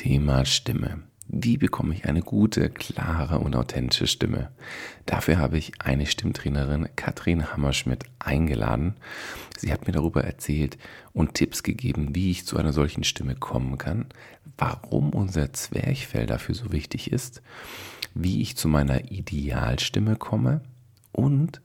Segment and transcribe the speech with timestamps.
[0.00, 1.02] Thema Stimme.
[1.28, 4.50] Wie bekomme ich eine gute, klare und authentische Stimme?
[5.04, 8.94] Dafür habe ich eine Stimmtrainerin, Katrin Hammerschmidt, eingeladen.
[9.58, 10.78] Sie hat mir darüber erzählt
[11.12, 14.06] und Tipps gegeben, wie ich zu einer solchen Stimme kommen kann,
[14.56, 17.42] warum unser Zwerchfell dafür so wichtig ist,
[18.14, 20.62] wie ich zu meiner Idealstimme komme
[21.12, 21.60] und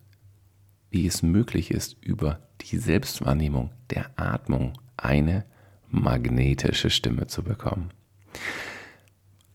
[0.90, 5.46] wie es möglich ist, über die Selbstwahrnehmung der Atmung eine
[5.88, 7.92] magnetische Stimme zu bekommen.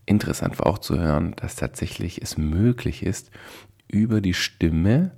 [0.05, 3.31] Interessant war auch zu hören, dass tatsächlich es möglich ist,
[3.87, 5.11] über die Stimme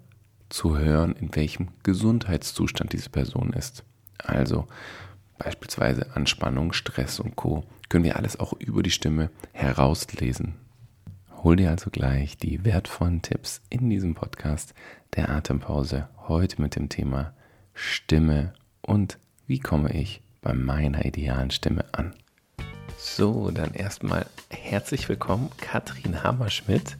[0.49, 3.83] zu hören, in welchem Gesundheitszustand diese Person ist.
[4.19, 4.67] Also
[5.37, 7.63] beispielsweise Anspannung, Stress und Co.
[7.89, 10.55] können wir alles auch über die Stimme herauslesen.
[11.43, 14.73] Hol dir also gleich die wertvollen Tipps in diesem Podcast
[15.15, 17.33] der Atempause heute mit dem Thema
[17.73, 22.13] Stimme und wie komme ich bei meiner idealen Stimme an.
[23.05, 26.95] So, dann erstmal herzlich willkommen, Katrin Hammerschmidt,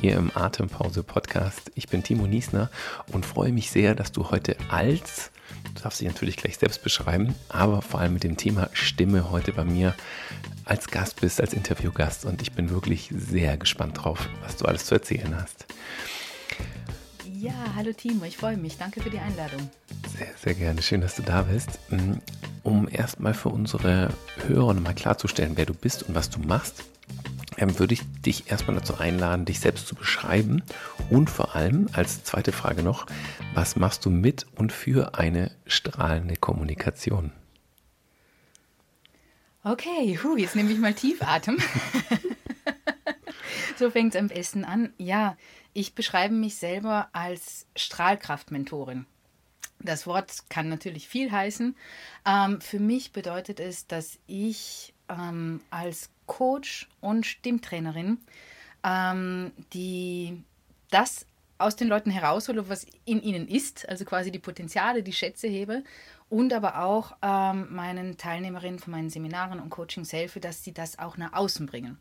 [0.00, 1.70] hier im Atempause Podcast.
[1.74, 2.70] Ich bin Timo Niesner
[3.12, 5.30] und freue mich sehr, dass du heute als,
[5.74, 9.52] du darfst dich natürlich gleich selbst beschreiben, aber vor allem mit dem Thema Stimme heute
[9.52, 9.94] bei mir
[10.64, 12.24] als Gast bist, als Interviewgast.
[12.24, 15.66] Und ich bin wirklich sehr gespannt drauf, was du alles zu erzählen hast.
[17.44, 18.78] Ja, hallo Timo, ich freue mich.
[18.78, 19.68] Danke für die Einladung.
[20.16, 20.80] Sehr, sehr gerne.
[20.80, 21.78] Schön, dass du da bist.
[21.90, 22.14] Mm,
[22.62, 24.08] um erstmal für unsere
[24.46, 26.84] Hörer nochmal klarzustellen, wer du bist und was du machst,
[27.58, 30.62] ähm, würde ich dich erstmal dazu einladen, dich selbst zu beschreiben
[31.10, 33.04] und vor allem als zweite Frage noch,
[33.52, 37.30] was machst du mit und für eine strahlende Kommunikation?
[39.64, 41.58] Okay, hu, jetzt nehme ich mal Tiefatem.
[43.78, 44.92] so fängt es am besten an.
[44.98, 45.36] Ja,
[45.72, 49.06] ich beschreibe mich selber als Strahlkraftmentorin.
[49.80, 51.76] Das Wort kann natürlich viel heißen.
[52.26, 58.18] Ähm, für mich bedeutet es, dass ich ähm, als Coach und Stimmtrainerin
[58.84, 60.44] ähm, die
[60.90, 65.48] das aus den Leuten heraushole, was in ihnen ist, also quasi die Potenziale, die Schätze
[65.48, 65.82] hebe
[66.28, 70.98] und aber auch ähm, meinen Teilnehmerinnen von meinen Seminaren und Coachings helfe, dass sie das
[70.98, 71.98] auch nach außen bringen.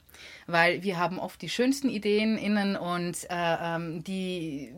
[0.48, 4.74] Weil wir haben oft die schönsten Ideen innen und äh, ähm, die,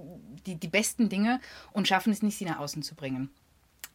[0.45, 1.39] die, die besten Dinge
[1.71, 3.29] und schaffen es nicht, sie nach außen zu bringen.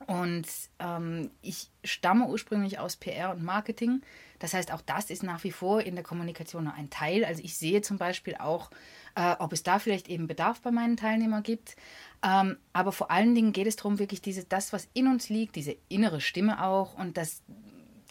[0.07, 0.47] Und
[0.79, 4.01] ähm, ich stamme ursprünglich aus PR und Marketing.
[4.39, 7.25] Das heißt, auch das ist nach wie vor in der Kommunikation noch ein Teil.
[7.25, 8.71] Also ich sehe zum Beispiel auch,
[9.15, 11.77] äh, ob es da vielleicht eben Bedarf bei meinen Teilnehmern gibt.
[12.23, 15.57] Ähm, aber vor allen Dingen geht es darum, wirklich diese, das, was in uns liegt,
[15.57, 17.43] diese innere Stimme auch und das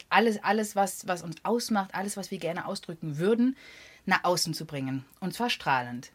[0.09, 3.56] alles, alles was, was uns ausmacht, alles, was wir gerne ausdrücken würden,
[4.06, 5.06] nach außen zu bringen.
[5.20, 6.12] Und zwar strahlend.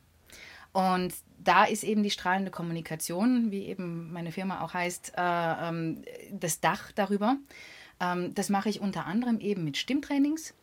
[0.72, 6.02] Und da ist eben die strahlende Kommunikation, wie eben meine Firma auch heißt, äh, ähm,
[6.32, 7.36] das Dach darüber.
[8.00, 10.54] Ähm, das mache ich unter anderem eben mit Stimmtrainings,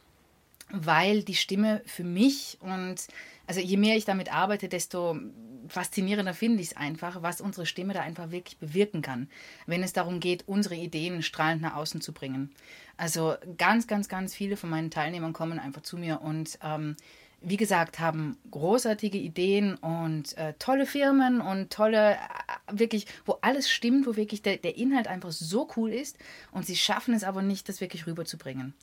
[0.69, 3.07] weil die Stimme für mich und
[3.51, 5.19] also je mehr ich damit arbeite, desto
[5.67, 9.27] faszinierender finde ich es einfach, was unsere Stimme da einfach wirklich bewirken kann,
[9.65, 12.55] wenn es darum geht, unsere Ideen strahlend nach außen zu bringen.
[12.95, 16.95] Also ganz, ganz, ganz viele von meinen Teilnehmern kommen einfach zu mir und ähm,
[17.43, 22.17] wie gesagt, haben großartige Ideen und äh, tolle Firmen und tolle, äh,
[22.71, 26.17] wirklich, wo alles stimmt, wo wirklich der, der Inhalt einfach so cool ist
[26.51, 28.75] und sie schaffen es aber nicht, das wirklich rüberzubringen.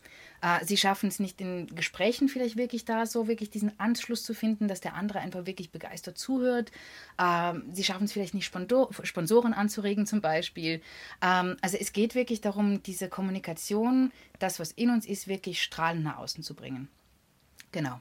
[0.42, 4.34] Äh, sie schaffen es nicht in Gesprächen vielleicht wirklich da so wirklich diesen Anschluss zu
[4.34, 6.72] finden, dass der andere einfach wirklich begeistert zuhört.
[7.16, 10.82] Äh, sie schaffen es vielleicht nicht Sponsor Sponsoren anzuregen zum Beispiel.
[11.22, 14.10] Ähm, also es geht wirklich darum, diese Kommunikation,
[14.41, 16.88] das was in uns ist, wirklich strahlend nach außen zu bringen.
[17.70, 18.00] Genau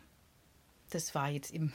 [0.90, 1.74] das war jetzt eben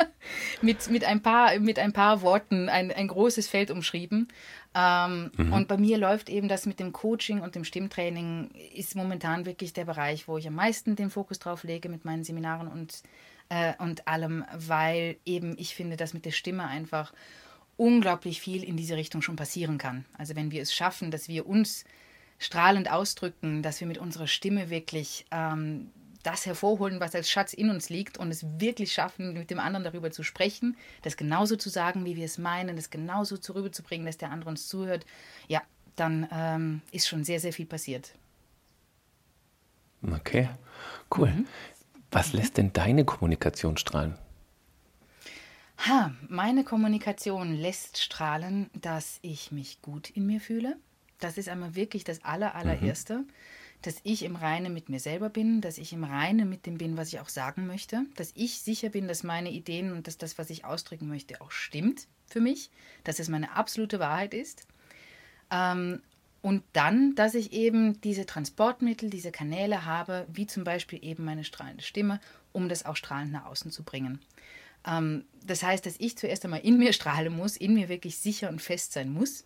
[0.62, 4.28] mit, mit, ein paar, mit ein paar Worten ein, ein großes Feld umschrieben.
[4.74, 5.52] Ähm, mhm.
[5.52, 9.72] Und bei mir läuft eben das mit dem Coaching und dem Stimmtraining, ist momentan wirklich
[9.72, 13.02] der Bereich, wo ich am meisten den Fokus drauf lege mit meinen Seminaren und,
[13.48, 17.12] äh, und allem, weil eben ich finde, dass mit der Stimme einfach
[17.76, 20.04] unglaublich viel in diese Richtung schon passieren kann.
[20.18, 21.84] Also wenn wir es schaffen, dass wir uns
[22.38, 25.90] strahlend ausdrücken, dass wir mit unserer Stimme wirklich ähm,
[26.22, 29.84] das hervorholen, was als Schatz in uns liegt und es wirklich schaffen, mit dem anderen
[29.84, 34.18] darüber zu sprechen, das genauso zu sagen, wie wir es meinen, das genauso rüberzubringen, dass
[34.18, 35.06] der andere uns zuhört,
[35.48, 35.62] ja,
[35.96, 38.14] dann ähm, ist schon sehr, sehr viel passiert.
[40.02, 40.48] Okay,
[41.16, 41.30] cool.
[41.30, 41.46] Mhm.
[42.10, 44.16] Was lässt denn deine Kommunikation strahlen?
[45.86, 50.76] Ha, meine Kommunikation lässt strahlen, dass ich mich gut in mir fühle.
[51.18, 53.18] Das ist einmal wirklich das aller, allererste.
[53.18, 53.28] Mhm
[53.82, 56.96] dass ich im Reinen mit mir selber bin, dass ich im Reinen mit dem bin,
[56.96, 60.38] was ich auch sagen möchte, dass ich sicher bin, dass meine Ideen und dass das,
[60.38, 62.70] was ich ausdrücken möchte, auch stimmt für mich,
[63.04, 64.66] dass es meine absolute Wahrheit ist.
[65.50, 66.02] Ähm,
[66.42, 71.44] und dann, dass ich eben diese Transportmittel, diese Kanäle habe, wie zum Beispiel eben meine
[71.44, 72.20] strahlende Stimme,
[72.52, 74.20] um das auch strahlend nach außen zu bringen.
[74.86, 78.48] Ähm, das heißt, dass ich zuerst einmal in mir strahlen muss, in mir wirklich sicher
[78.48, 79.44] und fest sein muss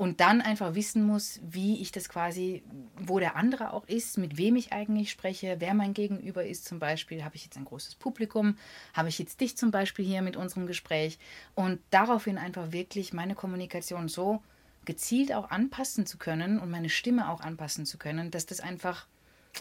[0.00, 2.62] und dann einfach wissen muss, wie ich das quasi,
[2.96, 6.78] wo der andere auch ist, mit wem ich eigentlich spreche, wer mein Gegenüber ist zum
[6.78, 7.22] Beispiel.
[7.22, 8.56] Habe ich jetzt ein großes Publikum?
[8.94, 11.18] Habe ich jetzt dich zum Beispiel hier mit unserem Gespräch?
[11.54, 14.42] Und daraufhin einfach wirklich meine Kommunikation so
[14.86, 19.06] gezielt auch anpassen zu können und meine Stimme auch anpassen zu können, dass das einfach,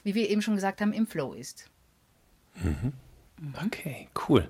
[0.05, 1.69] wie wir eben schon gesagt haben, im Flow ist.
[2.55, 2.93] Mhm.
[3.65, 4.49] Okay, cool.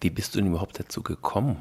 [0.00, 1.60] Wie bist du denn überhaupt dazu gekommen?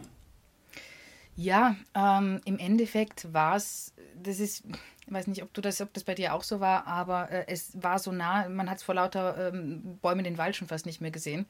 [1.38, 4.64] Ja, ähm, im Endeffekt war es, das ist,
[5.06, 7.46] ich weiß nicht, ob du das, ob das bei dir auch so war, aber äh,
[7.48, 10.88] es war so nah, man hat es vor lauter ähm, Bäumen den Wald schon fast
[10.88, 11.46] nicht mehr gesehen.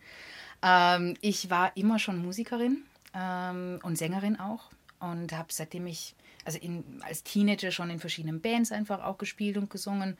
[0.62, 6.60] Ähm, ich war immer schon Musikerin ähm, und Sängerin auch und habe seitdem ich, also
[6.60, 10.18] in, als Teenager schon in verschiedenen Bands einfach auch gespielt und gesungen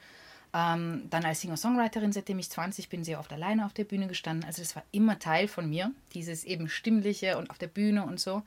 [0.54, 4.46] ähm, dann als Singer-Songwriterin, seitdem ich 20 bin, sehr oft alleine auf der Bühne gestanden.
[4.46, 8.18] Also das war immer Teil von mir, dieses eben Stimmliche und auf der Bühne und
[8.18, 8.42] so.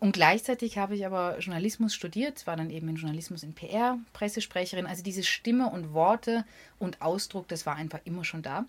[0.00, 4.86] Und gleichzeitig habe ich aber Journalismus studiert, war dann eben in Journalismus in PR, Pressesprecherin.
[4.86, 6.44] Also diese Stimme und Worte
[6.78, 8.66] und Ausdruck, das war einfach immer schon da.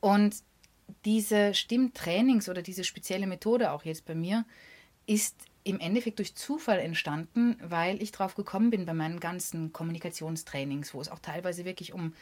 [0.00, 0.36] Und
[1.04, 4.44] diese Stimmtrainings oder diese spezielle Methode auch jetzt bei mir
[5.06, 10.94] ist im Endeffekt durch Zufall entstanden, weil ich drauf gekommen bin bei meinen ganzen Kommunikationstrainings,
[10.94, 12.14] wo es auch teilweise wirklich um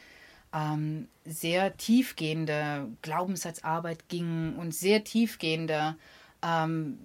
[0.53, 5.95] ähm, sehr tiefgehende Glaubenssatzarbeit ging und sehr tiefgehende
[6.43, 6.99] ähm,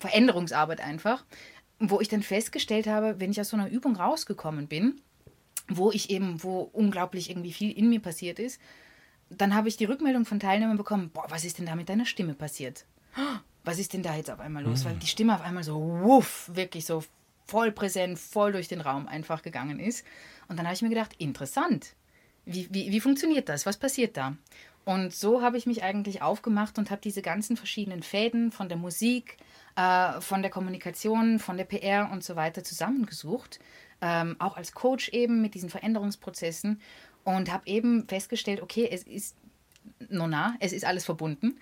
[0.00, 1.24] Veränderungsarbeit einfach,
[1.78, 5.00] wo ich dann festgestellt habe, wenn ich aus so einer Übung rausgekommen bin,
[5.68, 8.60] wo ich eben, wo unglaublich irgendwie viel in mir passiert ist,
[9.30, 12.06] dann habe ich die Rückmeldung von Teilnehmern bekommen, boah, was ist denn da mit deiner
[12.06, 12.84] Stimme passiert?
[13.64, 14.84] was ist denn da jetzt auf einmal los?
[14.84, 14.88] Mhm.
[14.88, 17.04] Weil die Stimme auf einmal so, wuff, wirklich so
[17.46, 20.04] voll präsent, voll durch den Raum einfach gegangen ist.
[20.48, 21.94] Und dann habe ich mir gedacht, interessant.
[22.44, 23.66] Wie, wie, wie funktioniert das?
[23.66, 24.36] Was passiert da?
[24.84, 28.78] Und so habe ich mich eigentlich aufgemacht und habe diese ganzen verschiedenen Fäden von der
[28.78, 29.36] Musik,
[29.80, 33.60] äh, von der Kommunikation, von der PR und so weiter zusammengesucht.
[34.02, 36.80] Ähm, auch als Coach eben mit diesen Veränderungsprozessen
[37.24, 39.36] und habe eben festgestellt, okay, es ist
[40.08, 41.58] nona, es ist alles verbunden.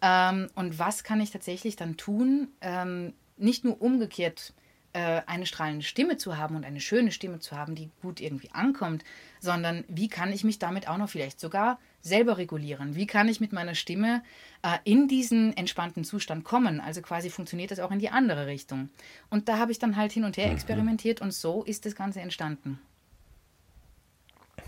[0.00, 4.54] Ähm, und was kann ich tatsächlich dann tun, ähm, nicht nur umgekehrt
[4.92, 8.50] äh, eine strahlende Stimme zu haben und eine schöne Stimme zu haben, die gut irgendwie
[8.52, 9.04] ankommt,
[9.40, 12.94] sondern wie kann ich mich damit auch noch vielleicht sogar selber regulieren?
[12.96, 14.22] Wie kann ich mit meiner Stimme
[14.62, 16.80] äh, in diesen entspannten Zustand kommen?
[16.80, 18.90] Also quasi funktioniert das auch in die andere Richtung.
[19.30, 20.54] Und da habe ich dann halt hin und her mhm.
[20.54, 22.78] experimentiert und so ist das Ganze entstanden.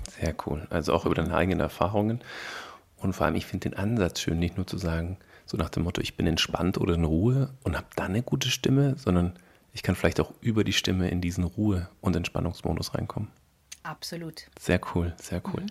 [0.08, 0.66] Sehr cool.
[0.70, 2.20] Also auch über deine eigenen Erfahrungen.
[2.96, 5.82] Und vor allem, ich finde den Ansatz schön, nicht nur zu sagen, so nach dem
[5.82, 9.34] Motto, ich bin entspannt oder in Ruhe und habe dann eine gute Stimme, sondern
[9.72, 13.28] ich kann vielleicht auch über die Stimme in diesen Ruhe- und Entspannungsmodus reinkommen.
[13.82, 14.46] Absolut.
[14.58, 15.62] Sehr cool, sehr cool.
[15.62, 15.66] Mhm.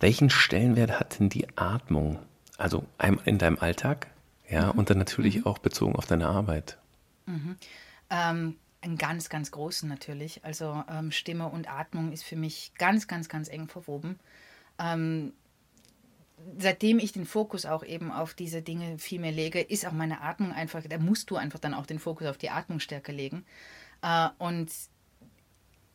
[0.00, 2.18] Welchen Stellenwert hat denn die Atmung?
[2.56, 2.84] Also
[3.24, 4.08] in deinem Alltag,
[4.48, 4.78] ja, mhm.
[4.78, 5.46] und dann natürlich mhm.
[5.46, 6.78] auch bezogen auf deine Arbeit.
[7.26, 7.56] Mhm.
[8.10, 10.44] Ähm, einen ganz, ganz großen natürlich.
[10.44, 14.18] Also ähm, Stimme und Atmung ist für mich ganz, ganz, ganz eng verwoben.
[14.78, 15.32] Ähm,
[16.58, 20.22] seitdem ich den Fokus auch eben auf diese Dinge viel mehr lege, ist auch meine
[20.22, 23.44] Atmung einfach, da musst du einfach dann auch den Fokus auf die Atmung stärker legen.
[24.02, 24.70] Äh, und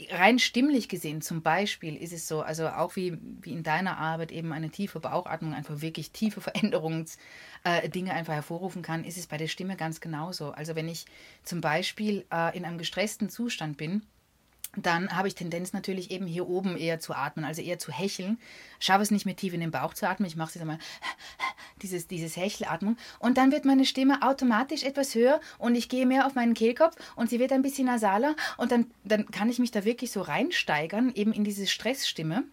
[0.10, 4.32] rein stimmlich gesehen zum Beispiel ist es so, also auch wie, wie in deiner Arbeit
[4.32, 9.38] eben eine tiefe Bauchatmung einfach wirklich tiefe Veränderungsdinge äh, einfach hervorrufen kann, ist es bei
[9.38, 10.52] der Stimme ganz genauso.
[10.52, 11.06] Also wenn ich
[11.44, 14.02] zum Beispiel äh, in einem gestressten Zustand bin,
[14.78, 18.40] dann habe ich Tendenz natürlich eben hier oben eher zu atmen, also eher zu hecheln.
[18.80, 20.28] Schaffe es nicht mehr tief in den Bauch zu atmen.
[20.28, 20.80] Ich mache es jetzt einmal,
[21.82, 22.98] dieses, dieses Hechelatmung.
[23.20, 26.96] Und dann wird meine Stimme automatisch etwas höher und ich gehe mehr auf meinen Kehlkopf
[27.16, 28.36] und sie wird ein bisschen nasaler.
[28.58, 32.44] Und dann, dann kann ich mich da wirklich so reinsteigern, eben in diese Stressstimme.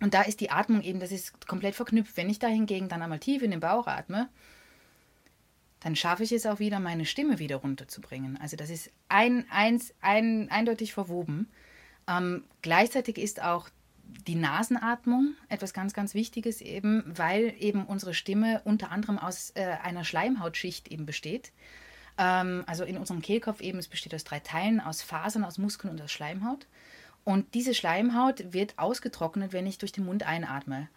[0.00, 2.16] Und da ist die Atmung eben, das ist komplett verknüpft.
[2.16, 4.28] Wenn ich da hingegen dann einmal tief in den Bauch atme,
[5.80, 8.36] dann schaffe ich es auch wieder, meine Stimme wieder runterzubringen.
[8.40, 11.48] Also das ist ein, eins, ein, eindeutig verwoben.
[12.08, 13.68] Ähm, gleichzeitig ist auch
[14.26, 19.76] die Nasenatmung etwas ganz, ganz Wichtiges eben, weil eben unsere Stimme unter anderem aus äh,
[19.82, 21.52] einer Schleimhautschicht eben besteht.
[22.16, 25.92] Ähm, also in unserem Kehlkopf eben, es besteht aus drei Teilen, aus Fasern, aus Muskeln
[25.92, 26.66] und aus Schleimhaut.
[27.24, 30.88] Und diese Schleimhaut wird ausgetrocknet, wenn ich durch den Mund einatme.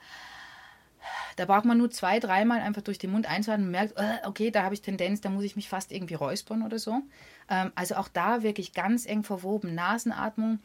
[1.36, 4.52] Da braucht man nur zwei, dreimal einfach durch den Mund einzuatmen und merkt, äh, okay,
[4.52, 7.02] da habe ich Tendenz, da muss ich mich fast irgendwie räuspern oder so.
[7.50, 9.76] Ähm, also auch da wirklich ganz eng verwoben.
[9.76, 10.60] Nasenatmung,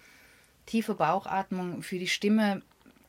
[0.66, 2.62] tiefe Bauchatmung für die Stimme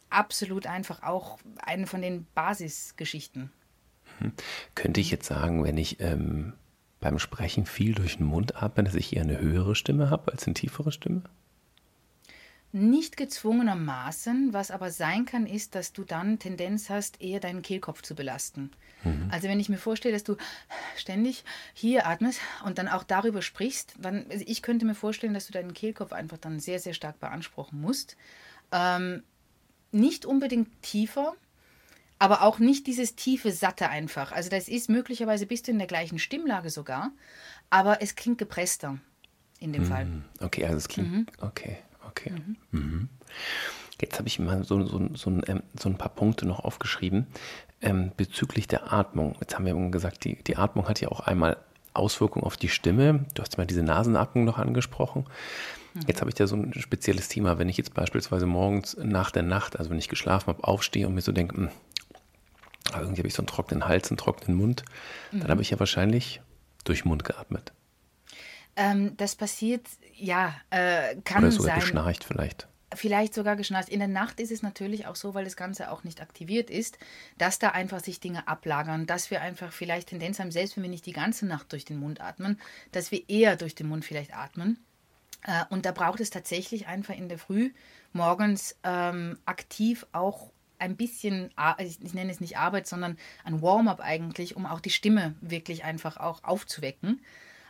[0.09, 3.51] absolut einfach auch eine von den Basisgeschichten.
[4.19, 4.31] Hm.
[4.75, 6.53] Könnte ich jetzt sagen, wenn ich ähm,
[6.99, 10.45] beim Sprechen viel durch den Mund atme, dass ich eher eine höhere Stimme habe als
[10.45, 11.23] eine tiefere Stimme?
[12.77, 18.01] Nicht gezwungenermaßen, was aber sein kann, ist, dass du dann Tendenz hast, eher deinen Kehlkopf
[18.01, 18.71] zu belasten.
[19.03, 19.29] Mhm.
[19.31, 20.37] Also wenn ich mir vorstelle, dass du
[20.95, 21.43] ständig
[21.73, 25.53] hier atmest und dann auch darüber sprichst, dann, also ich könnte mir vorstellen, dass du
[25.53, 28.15] deinen Kehlkopf einfach dann sehr, sehr stark beanspruchen musst.
[28.71, 29.23] Ähm,
[29.91, 31.33] nicht unbedingt tiefer,
[32.19, 34.31] aber auch nicht dieses tiefe, satte einfach.
[34.31, 37.11] Also das ist möglicherweise bist du in der gleichen Stimmlage sogar,
[37.69, 38.99] aber es klingt gepresster
[39.59, 39.87] in dem mhm.
[39.87, 40.07] Fall.
[40.39, 41.25] Okay, also es klingt, mhm.
[41.41, 41.77] okay,
[42.17, 42.31] okay.
[42.71, 42.79] Mhm.
[42.79, 43.09] mhm.
[43.99, 47.25] Jetzt habe ich mal so, so, so, ein, ähm, so, ein, paar Punkte noch aufgeschrieben
[47.81, 49.35] ähm, bezüglich der Atmung.
[49.39, 51.57] Jetzt haben wir gesagt, die, die Atmung hat ja auch einmal
[51.93, 53.25] Auswirkungen auf die Stimme.
[53.33, 55.25] Du hast mal diese Nasenatmung noch angesprochen.
[55.95, 56.01] Mhm.
[56.07, 57.57] Jetzt habe ich da so ein spezielles Thema.
[57.57, 61.15] Wenn ich jetzt beispielsweise morgens nach der Nacht, also wenn ich geschlafen habe, aufstehe und
[61.15, 61.69] mir so denke, hm,
[62.93, 64.83] irgendwie habe ich so einen trockenen Hals, einen trockenen Mund,
[65.31, 65.39] mhm.
[65.41, 66.41] dann habe ich ja wahrscheinlich
[66.83, 67.73] durch den Mund geatmet.
[68.77, 71.79] Ähm, das passiert, ja, äh, kann Oder sogar sein.
[71.81, 72.67] geschnarcht vielleicht.
[72.93, 73.89] Vielleicht sogar geschnarcht.
[73.89, 76.97] In der Nacht ist es natürlich auch so, weil das Ganze auch nicht aktiviert ist,
[77.37, 80.89] dass da einfach sich Dinge ablagern, dass wir einfach vielleicht Tendenz haben, selbst wenn wir
[80.89, 82.61] nicht die ganze Nacht durch den Mund atmen,
[82.93, 84.79] dass wir eher durch den Mund vielleicht atmen.
[85.43, 87.71] Äh, und da braucht es tatsächlich einfach in der Früh
[88.13, 94.55] morgens ähm, aktiv auch ein bisschen, ich nenne es nicht Arbeit, sondern ein Warm-up eigentlich,
[94.55, 97.19] um auch die Stimme wirklich einfach auch aufzuwecken.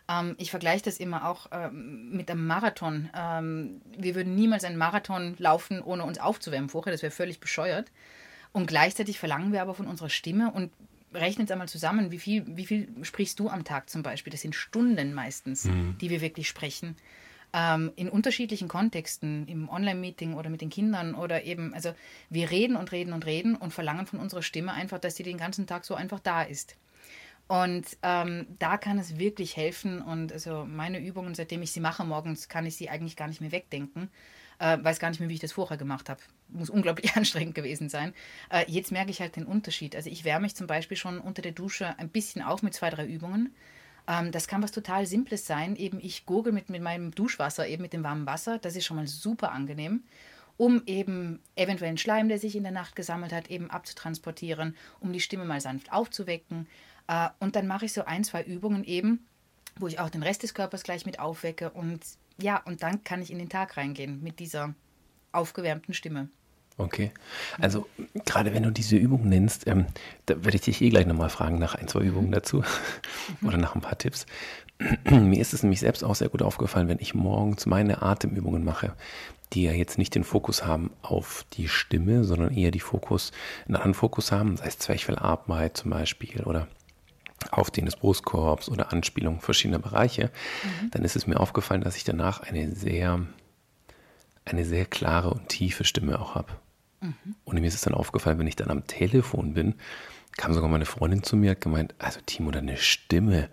[0.10, 3.10] Ähm, ich vergleiche das immer auch ähm, mit einem Marathon.
[3.16, 6.92] Ähm, wir würden niemals einen Marathon laufen, ohne uns aufzuwärmen vorher.
[6.92, 7.92] Das wäre völlig bescheuert.
[8.52, 10.72] Und gleichzeitig verlangen wir aber von unserer Stimme und
[11.14, 14.32] rechnen es einmal zusammen, wie viel, wie viel sprichst du am Tag zum Beispiel?
[14.32, 15.98] Das sind Stunden meistens, mhm.
[16.00, 16.96] die wir wirklich sprechen
[17.54, 21.94] ähm, in unterschiedlichen Kontexten, im Online-Meeting oder mit den Kindern oder eben, also
[22.30, 25.38] wir reden und reden und reden und verlangen von unserer Stimme einfach, dass sie den
[25.38, 26.76] ganzen Tag so einfach da ist.
[27.48, 30.02] Und ähm, da kann es wirklich helfen.
[30.02, 33.42] Und also meine Übungen, seitdem ich sie mache morgens, kann ich sie eigentlich gar nicht
[33.42, 34.10] mehr wegdenken.
[34.60, 36.20] Äh, weiß gar nicht mehr, wie ich das vorher gemacht habe.
[36.50, 38.14] Muss unglaublich anstrengend gewesen sein.
[38.50, 39.96] Äh, jetzt merke ich halt den Unterschied.
[39.96, 42.90] Also ich wärme mich zum Beispiel schon unter der Dusche ein bisschen auf mit zwei,
[42.90, 43.56] drei Übungen.
[44.08, 45.76] Ähm, das kann was total Simples sein.
[45.78, 48.58] Eben ich gurgel mit, mit meinem Duschwasser, eben mit dem warmen Wasser.
[48.58, 50.04] Das ist schon mal super angenehm
[50.58, 55.20] um eben eventuellen Schleim, der sich in der Nacht gesammelt hat, eben abzutransportieren, um die
[55.20, 56.68] Stimme mal sanft aufzuwecken.
[57.08, 59.26] Äh, und dann mache ich so ein, zwei Übungen eben,
[59.78, 61.70] wo ich auch den Rest des Körpers gleich mit aufwecke.
[61.70, 62.02] Und
[62.42, 64.74] ja, und dann kann ich in den Tag reingehen mit dieser
[65.32, 66.30] aufgewärmten Stimme.
[66.80, 67.12] Okay.
[67.60, 67.88] Also
[68.26, 69.88] gerade wenn du diese Übung nennst, ähm,
[70.28, 72.64] da werde ich dich eh gleich nochmal fragen nach ein, zwei Übungen dazu
[73.42, 74.28] oder nach ein paar Tipps.
[75.10, 78.94] Mir ist es nämlich selbst auch sehr gut aufgefallen, wenn ich morgens meine Atemübungen mache,
[79.54, 83.32] die ja jetzt nicht den Fokus haben auf die Stimme, sondern eher die Fokus,
[83.66, 86.68] einen anderen Fokus haben, sei es Zwerchfellarbeit zum Beispiel oder
[87.52, 90.32] Aufdehnen des Brustkorbs oder Anspielung verschiedener Bereiche,
[90.64, 90.92] mhm.
[90.92, 93.26] dann ist es mir aufgefallen, dass ich danach eine sehr,
[94.46, 96.54] eine sehr klare und tiefe Stimme auch habe.
[97.02, 97.36] Mhm.
[97.46, 99.76] Und mir ist es dann aufgefallen, wenn ich dann am Telefon bin,
[100.36, 103.50] kam sogar meine Freundin zu mir, hat gemeint, also Timo, deine Stimme,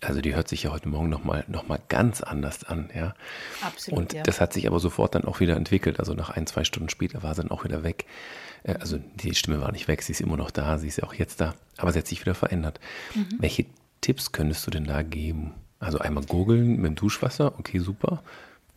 [0.00, 3.14] also die hört sich ja heute Morgen nochmal noch mal ganz anders an, ja.
[3.62, 3.98] Absolut.
[3.98, 4.22] Und ja.
[4.22, 5.98] das hat sich aber sofort dann auch wieder entwickelt.
[5.98, 8.04] Also nach ein, zwei Stunden später war sie dann auch wieder weg.
[8.64, 11.04] Äh, also die Stimme war nicht weg, sie ist immer noch da, sie ist ja
[11.04, 12.80] auch jetzt da, aber sie hat sich wieder verändert.
[13.14, 13.28] Mhm.
[13.38, 13.66] Welche
[14.00, 15.54] Tipps könntest du denn da geben?
[15.78, 18.22] Also einmal gurgeln mit dem Duschwasser, okay, super.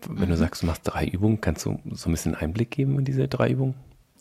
[0.08, 0.32] Wenn mhm.
[0.32, 3.28] du sagst, du machst drei Übungen, kannst du so ein bisschen Einblick geben in diese
[3.28, 3.76] drei Übungen?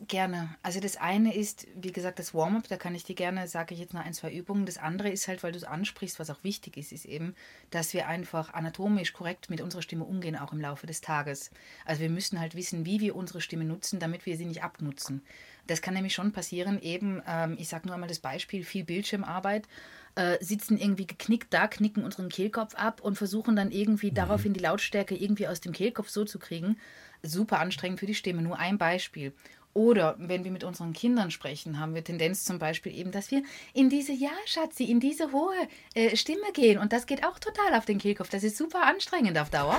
[0.09, 0.55] Gerne.
[0.63, 3.81] Also das eine ist, wie gesagt, das Warm-up, da kann ich dir gerne, sage ich
[3.81, 4.67] jetzt noch ein, zwei Übungen.
[4.67, 7.35] Das andere ist halt, weil du es ansprichst, was auch wichtig ist, ist eben,
[7.71, 11.51] dass wir einfach anatomisch korrekt mit unserer Stimme umgehen, auch im Laufe des Tages.
[11.87, 15.23] Also wir müssen halt wissen, wie wir unsere Stimme nutzen, damit wir sie nicht abnutzen.
[15.67, 19.67] Das kann nämlich schon passieren, eben, ähm, ich sage nur einmal das Beispiel, viel Bildschirmarbeit,
[20.15, 24.15] äh, sitzen irgendwie geknickt da, knicken unseren Kehlkopf ab und versuchen dann irgendwie mhm.
[24.15, 26.79] daraufhin die Lautstärke irgendwie aus dem Kehlkopf so zu kriegen.
[27.23, 28.43] Super anstrengend für die Stimme.
[28.43, 29.33] Nur ein Beispiel.
[29.77, 33.43] Oder wenn wir mit unseren Kindern sprechen, haben wir Tendenz zum Beispiel eben, dass wir
[33.75, 35.53] in diese, ja, Schatzi, in diese hohe
[35.93, 36.79] äh, Stimme gehen.
[36.79, 38.31] Und das geht auch total auf den Kehlkopf.
[38.31, 39.79] Das ist super anstrengend auf Dauer.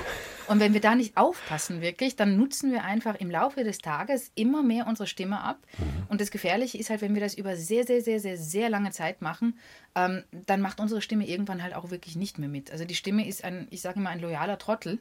[0.49, 4.31] Und wenn wir da nicht aufpassen, wirklich, dann nutzen wir einfach im Laufe des Tages
[4.35, 5.57] immer mehr unsere Stimme ab.
[5.79, 6.05] Mhm.
[6.09, 8.91] Und das Gefährliche ist halt, wenn wir das über sehr, sehr, sehr, sehr, sehr lange
[8.91, 9.57] Zeit machen,
[9.95, 12.69] ähm, dann macht unsere Stimme irgendwann halt auch wirklich nicht mehr mit.
[12.71, 14.99] Also die Stimme ist ein, ich sage immer, ein loyaler Trottel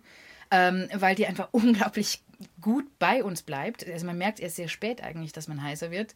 [0.51, 2.23] ähm, weil die einfach unglaublich
[2.61, 3.87] gut bei uns bleibt.
[3.87, 6.15] Also man merkt erst sehr spät eigentlich, dass man heißer wird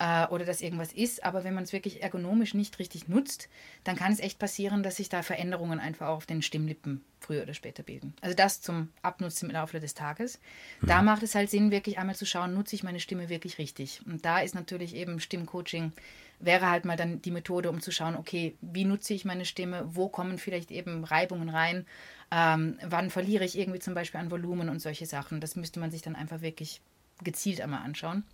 [0.00, 3.48] äh, oder dass irgendwas ist, aber wenn man es wirklich ergonomisch nicht richtig nutzt,
[3.84, 7.42] dann kann es echt passieren, dass sich da Veränderungen einfach auch auf den Stimmlippen früher
[7.42, 8.14] oder später bilden.
[8.20, 10.40] Also das zum Abnutzen im Laufe des Tages.
[10.80, 10.86] Mhm.
[10.88, 14.00] Da macht es halt Sinn, wirklich einmal zu schauen, nutze ich meine Stimme wirklich richtig.
[14.06, 15.92] Und da ist natürlich eben Stimmcoaching
[16.40, 19.84] wäre halt mal dann die Methode, um zu schauen, okay, wie nutze ich meine Stimme,
[19.86, 21.86] wo kommen vielleicht eben Reibungen rein,
[22.30, 25.40] ähm, wann verliere ich irgendwie zum Beispiel an Volumen und solche Sachen.
[25.40, 26.80] Das müsste man sich dann einfach wirklich
[27.22, 28.24] gezielt einmal anschauen.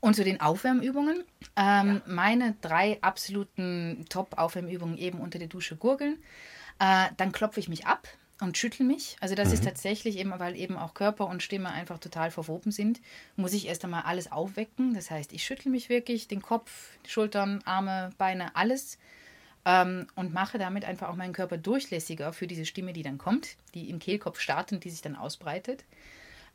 [0.00, 1.24] Und zu den Aufwärmübungen.
[1.56, 2.12] Ähm, ja.
[2.12, 6.18] Meine drei absoluten Top-Aufwärmübungen eben unter der Dusche gurgeln.
[6.78, 8.06] Äh, dann klopfe ich mich ab
[8.40, 9.16] und schüttel mich.
[9.20, 9.54] Also das mhm.
[9.54, 13.00] ist tatsächlich eben, weil eben auch Körper und Stimme einfach total verwoben sind,
[13.36, 14.94] muss ich erst einmal alles aufwecken.
[14.94, 18.98] Das heißt, ich schüttel mich wirklich, den Kopf, Schultern, Arme, Beine, alles
[19.64, 23.56] ähm, und mache damit einfach auch meinen Körper durchlässiger für diese Stimme, die dann kommt,
[23.74, 25.84] die im Kehlkopf startet und die sich dann ausbreitet.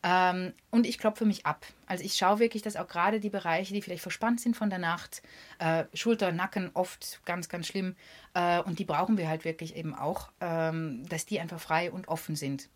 [0.03, 1.65] Ähm, und ich klopfe mich ab.
[1.87, 4.79] Also ich schaue wirklich, dass auch gerade die Bereiche, die vielleicht verspannt sind von der
[4.79, 5.23] Nacht,
[5.59, 7.95] äh, Schulter, Nacken, oft ganz, ganz schlimm,
[8.33, 12.09] äh, und die brauchen wir halt wirklich eben auch, ähm, dass die einfach frei und
[12.09, 12.67] offen sind.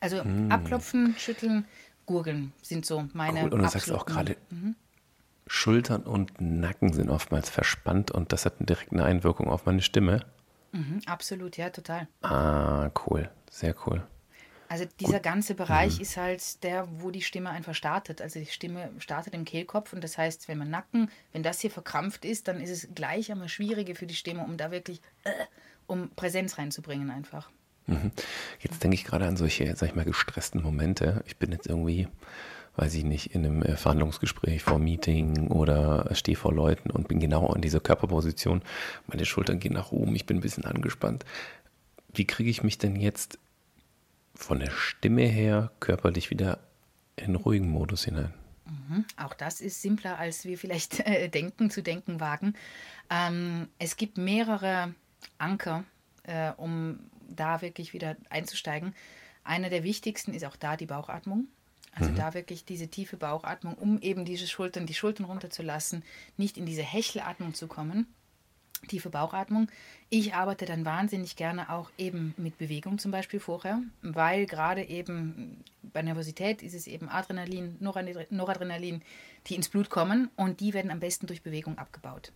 [0.00, 0.52] Also mm.
[0.52, 1.64] abklopfen, schütteln,
[2.04, 3.44] gurgeln sind so meine.
[3.44, 3.54] Cool.
[3.54, 4.76] Und du sagst auch gerade, mhm.
[5.46, 10.24] Schultern und Nacken sind oftmals verspannt und das hat direkt eine Einwirkung auf meine Stimme.
[10.72, 12.08] Mhm, absolut, ja, total.
[12.22, 13.30] Ah, cool.
[13.50, 14.06] Sehr cool.
[14.74, 16.02] Also dieser ganze Bereich mhm.
[16.02, 18.20] ist halt der, wo die Stimme einfach startet.
[18.20, 21.70] Also die Stimme startet im Kehlkopf und das heißt, wenn man Nacken, wenn das hier
[21.70, 25.30] verkrampft ist, dann ist es gleich einmal schwieriger für die Stimme, um da wirklich, äh,
[25.86, 27.50] um Präsenz reinzubringen einfach.
[27.86, 28.10] Mhm.
[28.58, 31.22] Jetzt denke ich gerade an solche, sag ich mal, gestressten Momente.
[31.28, 32.08] Ich bin jetzt irgendwie,
[32.74, 37.20] weiß ich nicht, in einem äh, Verhandlungsgespräch vor Meeting oder stehe vor Leuten und bin
[37.20, 38.60] genau in dieser Körperposition.
[39.06, 41.24] Meine Schultern gehen nach oben, ich bin ein bisschen angespannt.
[42.12, 43.38] Wie kriege ich mich denn jetzt
[44.34, 46.58] von der Stimme her körperlich wieder
[47.16, 48.34] in ruhigen Modus hinein.
[48.66, 49.04] Mhm.
[49.16, 52.54] Auch das ist simpler, als wir vielleicht äh, denken, zu denken wagen.
[53.10, 54.94] Ähm, es gibt mehrere
[55.38, 55.84] Anker,
[56.24, 56.98] äh, um
[57.28, 58.94] da wirklich wieder einzusteigen.
[59.44, 61.48] Einer der wichtigsten ist auch da die Bauchatmung.
[61.92, 62.16] Also mhm.
[62.16, 66.02] da wirklich diese tiefe Bauchatmung, um eben diese Schultern, die Schultern runterzulassen,
[66.36, 68.08] nicht in diese Hechelatmung zu kommen
[68.86, 69.68] tiefe Bauchatmung.
[70.10, 75.64] Ich arbeite dann wahnsinnig gerne auch eben mit Bewegung zum Beispiel vorher, weil gerade eben
[75.82, 79.02] bei Nervosität ist es eben Adrenalin, Noradrenalin,
[79.46, 82.32] die ins Blut kommen und die werden am besten durch Bewegung abgebaut.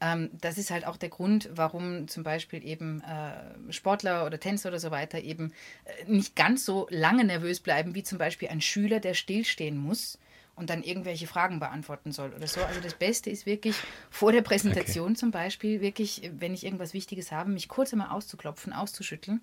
[0.00, 4.70] Ähm, das ist halt auch der Grund, warum zum Beispiel eben äh, Sportler oder Tänzer
[4.70, 5.52] oder so weiter eben
[5.84, 10.18] äh, nicht ganz so lange nervös bleiben wie zum Beispiel ein Schüler, der stillstehen muss
[10.60, 12.60] und dann irgendwelche Fragen beantworten soll oder so.
[12.60, 13.74] Also das Beste ist wirklich
[14.10, 15.16] vor der Präsentation okay.
[15.16, 19.42] zum Beispiel, wirklich, wenn ich irgendwas Wichtiges habe, mich kurz einmal auszuklopfen, auszuschütteln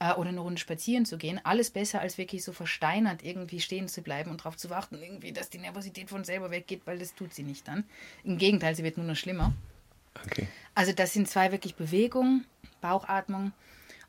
[0.00, 1.38] äh, oder eine Runde spazieren zu gehen.
[1.44, 5.32] Alles besser, als wirklich so versteinert irgendwie stehen zu bleiben und darauf zu warten, irgendwie,
[5.32, 7.84] dass die Nervosität von selber weggeht, weil das tut sie nicht dann.
[8.24, 9.52] Im Gegenteil, sie wird nur noch schlimmer.
[10.24, 10.48] Okay.
[10.74, 12.46] Also das sind zwei wirklich Bewegungen,
[12.80, 13.52] Bauchatmung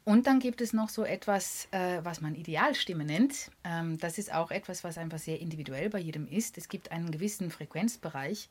[0.08, 3.52] und dann gibt es noch so etwas, äh, was man Idealstimme nennt.
[3.65, 6.58] Ähm, das ist auch etwas, was einfach sehr individuell bei jedem ist.
[6.58, 8.48] Es gibt einen gewissen Frequenzbereich,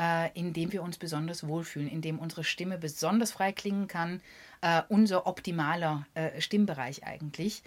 [0.00, 4.22] äh, in dem wir uns besonders wohlfühlen, in dem unsere Stimme besonders frei klingen kann.
[4.62, 7.62] Äh, unser optimaler äh, Stimmbereich eigentlich.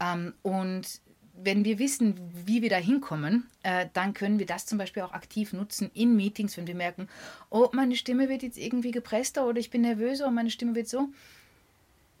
[0.00, 1.00] Ähm, und
[1.36, 5.12] wenn wir wissen, wie wir da hinkommen, äh, dann können wir das zum Beispiel auch
[5.12, 7.08] aktiv nutzen in Meetings, wenn wir merken,
[7.50, 10.88] oh, meine Stimme wird jetzt irgendwie gepresster oder ich bin nervöser und meine Stimme wird
[10.88, 11.10] so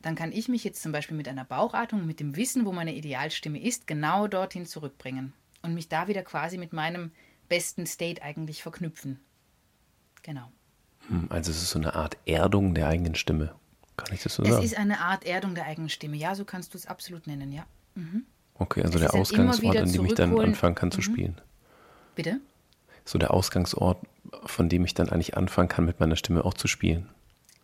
[0.04, 2.94] dann kann ich mich jetzt zum Beispiel mit einer Bauchatmung, mit dem Wissen, wo meine
[2.94, 7.10] Idealstimme ist, genau dorthin zurückbringen und mich da wieder quasi mit meinem
[7.48, 9.18] besten State eigentlich verknüpfen.
[10.22, 10.50] Genau.
[11.08, 13.54] Hm, also es ist so eine Art Erdung der eigenen Stimme.
[13.96, 14.58] Kann ich das so sagen?
[14.58, 16.16] Es ist eine Art Erdung der eigenen Stimme.
[16.16, 17.64] Ja, so kannst du es absolut nennen, ja.
[17.94, 18.24] Mhm.
[18.56, 21.02] Okay, also es der Ausgangsort, an dem ich dann anfangen kann zu mhm.
[21.02, 21.40] spielen.
[22.14, 22.40] Bitte?
[23.06, 23.98] So der Ausgangsort,
[24.44, 27.08] von dem ich dann eigentlich anfangen kann, mit meiner Stimme auch zu spielen.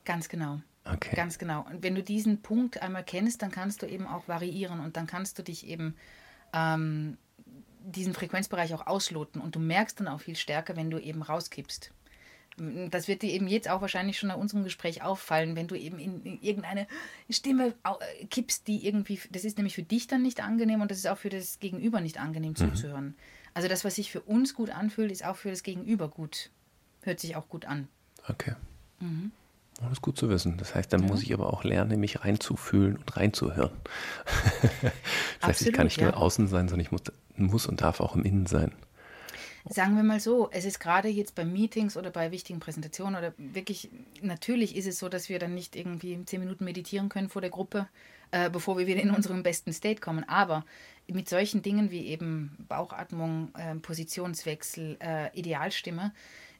[0.04, 0.60] Ganz genau.
[0.84, 1.14] Okay.
[1.14, 1.66] Ganz genau.
[1.70, 5.06] Und wenn du diesen Punkt einmal kennst, dann kannst du eben auch variieren und dann
[5.06, 5.94] kannst du dich eben
[6.52, 7.18] ähm,
[7.84, 11.92] diesen Frequenzbereich auch ausloten und du merkst dann auch viel stärker, wenn du eben rauskippst.
[12.90, 15.98] Das wird dir eben jetzt auch wahrscheinlich schon in unserem Gespräch auffallen, wenn du eben
[15.98, 16.86] in, in irgendeine
[17.30, 20.98] Stimme äh, kippst, die irgendwie, das ist nämlich für dich dann nicht angenehm und das
[20.98, 22.56] ist auch für das Gegenüber nicht angenehm mhm.
[22.56, 23.14] zuzuhören.
[23.54, 26.50] Also das, was sich für uns gut anfühlt, ist auch für das Gegenüber gut,
[27.02, 27.88] hört sich auch gut an.
[28.28, 28.54] Okay.
[28.98, 29.32] Mhm.
[29.80, 30.56] Das ist gut zu wissen.
[30.58, 31.08] Das heißt, dann ja.
[31.08, 33.70] muss ich aber auch lernen, mich reinzufühlen und reinzuhören.
[34.24, 37.02] das Absolut, heißt, ich kann nicht nur außen sein, sondern ich muss,
[37.36, 38.72] muss und darf auch im Innen sein.
[39.68, 43.34] Sagen wir mal so, es ist gerade jetzt bei Meetings oder bei wichtigen Präsentationen oder
[43.36, 43.90] wirklich,
[44.22, 47.50] natürlich ist es so, dass wir dann nicht irgendwie zehn Minuten meditieren können vor der
[47.50, 47.86] Gruppe,
[48.30, 50.26] äh, bevor wir wieder in unseren besten State kommen.
[50.28, 50.64] Aber
[51.06, 56.12] mit solchen Dingen wie eben Bauchatmung, äh, Positionswechsel, äh, Idealstimme,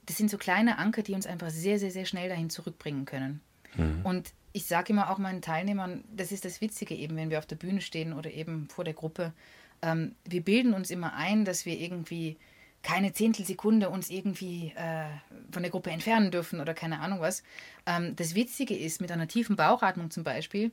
[0.07, 3.41] das sind so kleine Anker, die uns einfach sehr, sehr, sehr schnell dahin zurückbringen können.
[3.77, 4.01] Mhm.
[4.05, 7.47] Und ich sage immer auch meinen Teilnehmern, das ist das Witzige eben, wenn wir auf
[7.47, 9.33] der Bühne stehen oder eben vor der Gruppe.
[9.83, 12.37] Ähm, wir bilden uns immer ein, dass wir irgendwie
[12.83, 15.05] keine Zehntelsekunde uns irgendwie äh,
[15.53, 17.43] von der Gruppe entfernen dürfen oder keine Ahnung was.
[17.87, 20.73] Ähm, das Witzige ist, mit einer tiefen Bauchatmung zum Beispiel,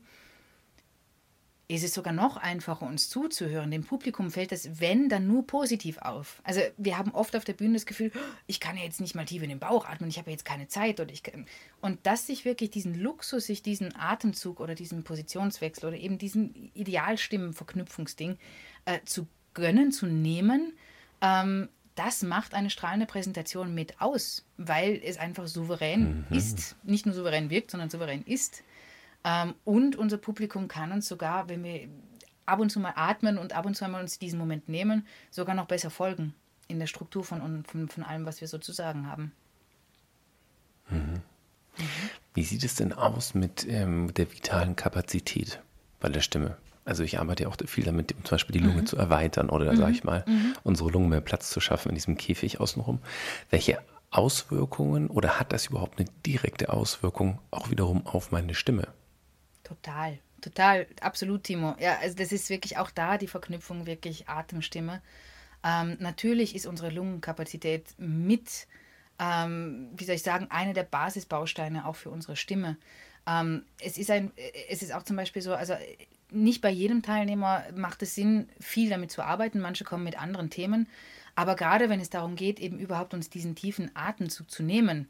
[1.69, 3.71] ist es sogar noch einfacher, uns zuzuhören.
[3.71, 6.41] Dem Publikum fällt das, wenn, dann nur positiv auf.
[6.45, 9.15] Also wir haben oft auf der Bühne das Gefühl, oh, ich kann ja jetzt nicht
[9.15, 11.01] mal tief in den Bauch atmen, ich habe ja jetzt keine Zeit.
[11.01, 11.45] Oder ich kann...
[11.81, 16.71] Und dass sich wirklich diesen Luxus, sich diesen Atemzug oder diesen Positionswechsel oder eben diesen
[16.73, 18.37] Idealstimmenverknüpfungsding
[18.85, 20.73] äh, zu gönnen, zu nehmen,
[21.21, 26.37] ähm, das macht eine strahlende Präsentation mit aus, weil es einfach souverän mhm.
[26.37, 26.75] ist.
[26.83, 28.63] Nicht nur souverän wirkt, sondern souverän ist.
[29.27, 31.89] Ähm, und unser Publikum kann uns sogar, wenn wir
[32.45, 35.53] ab und zu mal atmen und ab und zu mal uns diesen Moment nehmen, sogar
[35.53, 36.33] noch besser folgen
[36.69, 39.33] in der Struktur von, von, von allem, was wir so zu sagen haben.
[40.89, 41.21] Mhm.
[42.33, 45.61] Wie sieht es denn aus mit ähm, der vitalen Kapazität
[45.99, 46.55] bei der Stimme?
[46.85, 48.85] Also ich arbeite ja auch viel damit, um zum Beispiel die Lunge mhm.
[48.85, 49.77] zu erweitern oder, mhm.
[49.77, 50.55] sage ich mal, mhm.
[50.63, 52.99] unsere Lunge mehr Platz zu schaffen in diesem Käfig außenrum.
[53.49, 58.87] Welche Auswirkungen oder hat das überhaupt eine direkte Auswirkung auch wiederum auf meine Stimme?
[59.67, 61.75] Total, total, absolut, Timo.
[61.77, 65.01] Ja, also das ist wirklich auch da die Verknüpfung wirklich Atemstimme.
[65.61, 68.65] Ähm, natürlich ist unsere Lungenkapazität mit,
[69.19, 72.77] ähm, wie soll ich sagen, eine der Basisbausteine auch für unsere Stimme.
[73.27, 74.31] Ähm, es ist ein,
[74.69, 75.73] es ist auch zum Beispiel so, also
[76.31, 79.59] nicht bei jedem Teilnehmer macht es Sinn, viel damit zu arbeiten.
[79.59, 80.87] Manche kommen mit anderen Themen.
[81.35, 85.09] Aber gerade wenn es darum geht, eben überhaupt uns diesen tiefen Atemzug zu nehmen,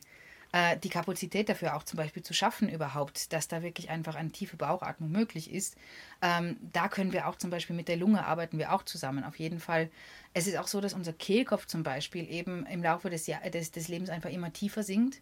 [0.57, 4.31] äh, die Kapazität dafür auch zum Beispiel zu schaffen überhaupt, dass da wirklich einfach eine
[4.31, 5.75] tiefe Bauchatmung möglich ist.
[6.21, 9.37] Ähm, da können wir auch zum Beispiel mit der Lunge arbeiten wir auch zusammen, auf
[9.37, 9.89] jeden Fall.
[10.33, 13.87] Es ist auch so, dass unser Kehlkopf zum Beispiel eben im Laufe des, des, des
[13.87, 15.21] Lebens einfach immer tiefer sinkt.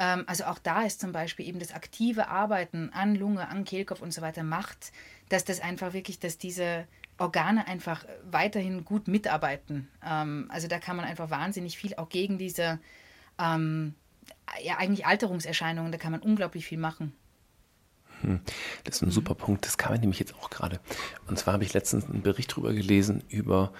[0.00, 4.02] Ähm, also auch da ist zum Beispiel eben das aktive Arbeiten an Lunge, an Kehlkopf
[4.02, 4.90] und so weiter macht,
[5.28, 9.88] dass das einfach wirklich, dass diese Organe einfach weiterhin gut mitarbeiten.
[10.04, 12.80] Ähm, also da kann man einfach wahnsinnig viel auch gegen diese
[13.38, 13.94] ähm,
[14.62, 17.12] ja eigentlich Alterungserscheinungen, da kann man unglaublich viel machen.
[18.22, 18.40] Hm,
[18.84, 20.80] das ist ein super Punkt, das kam nämlich jetzt auch gerade.
[21.26, 23.72] Und zwar habe ich letztens einen Bericht darüber gelesen, über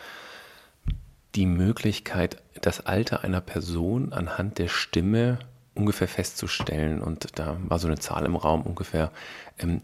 [1.34, 5.38] die Möglichkeit, das Alter einer Person anhand der Stimme
[5.74, 7.00] ungefähr festzustellen.
[7.00, 9.10] Und da war so eine Zahl im Raum ungefähr.
[9.58, 9.80] Ähm,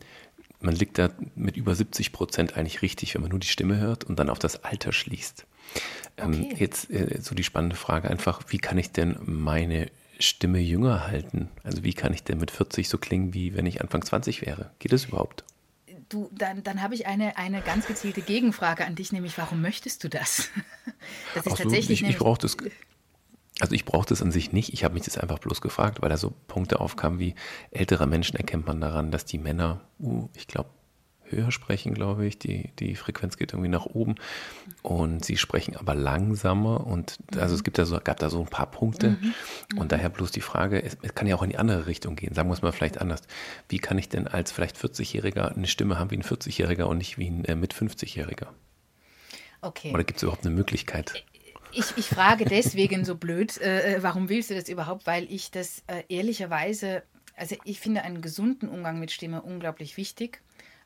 [0.60, 4.04] man liegt da mit über 70 Prozent eigentlich richtig, wenn man nur die Stimme hört
[4.04, 5.46] und dann auf das Alter schließt.
[6.16, 6.56] Ähm, okay.
[6.58, 11.48] Jetzt äh, so die spannende Frage einfach, wie kann ich denn meine Stimme jünger halten?
[11.62, 14.70] Also wie kann ich denn mit 40 so klingen, wie wenn ich Anfang 20 wäre?
[14.78, 15.44] Geht das überhaupt?
[16.08, 20.04] Du, dann, dann habe ich eine, eine ganz gezielte Gegenfrage an dich, nämlich warum möchtest
[20.04, 20.48] du das?
[21.34, 22.56] das ist so, tatsächlich ich, ich brauche das.
[23.60, 24.72] Also ich brauche das an sich nicht.
[24.72, 27.34] Ich habe mich das einfach bloß gefragt, weil da so Punkte aufkamen wie
[27.70, 30.70] ältere Menschen erkennt man daran, dass die Männer, uh, ich glaube,
[31.30, 32.38] höher sprechen, glaube ich.
[32.38, 34.16] Die, die Frequenz geht irgendwie nach oben.
[34.82, 36.86] Und sie sprechen aber langsamer.
[36.86, 39.10] Und also es gibt da so, gab da so ein paar Punkte.
[39.10, 39.34] Mhm.
[39.76, 39.88] Und mhm.
[39.88, 42.34] daher bloß die Frage, es, es, kann ja auch in die andere Richtung gehen.
[42.34, 43.22] Sagen wir es mal vielleicht anders.
[43.68, 47.18] Wie kann ich denn als vielleicht 40-Jähriger eine Stimme haben wie ein 40-Jähriger und nicht
[47.18, 48.48] wie ein äh, mit 50-Jähriger?
[49.60, 49.92] Okay.
[49.92, 51.24] Oder gibt es überhaupt eine Möglichkeit?
[51.72, 55.06] Ich, ich frage deswegen so blöd, äh, äh, warum willst du das überhaupt?
[55.06, 57.02] Weil ich das äh, ehrlicherweise,
[57.36, 60.40] also ich finde einen gesunden Umgang mit Stimme unglaublich wichtig.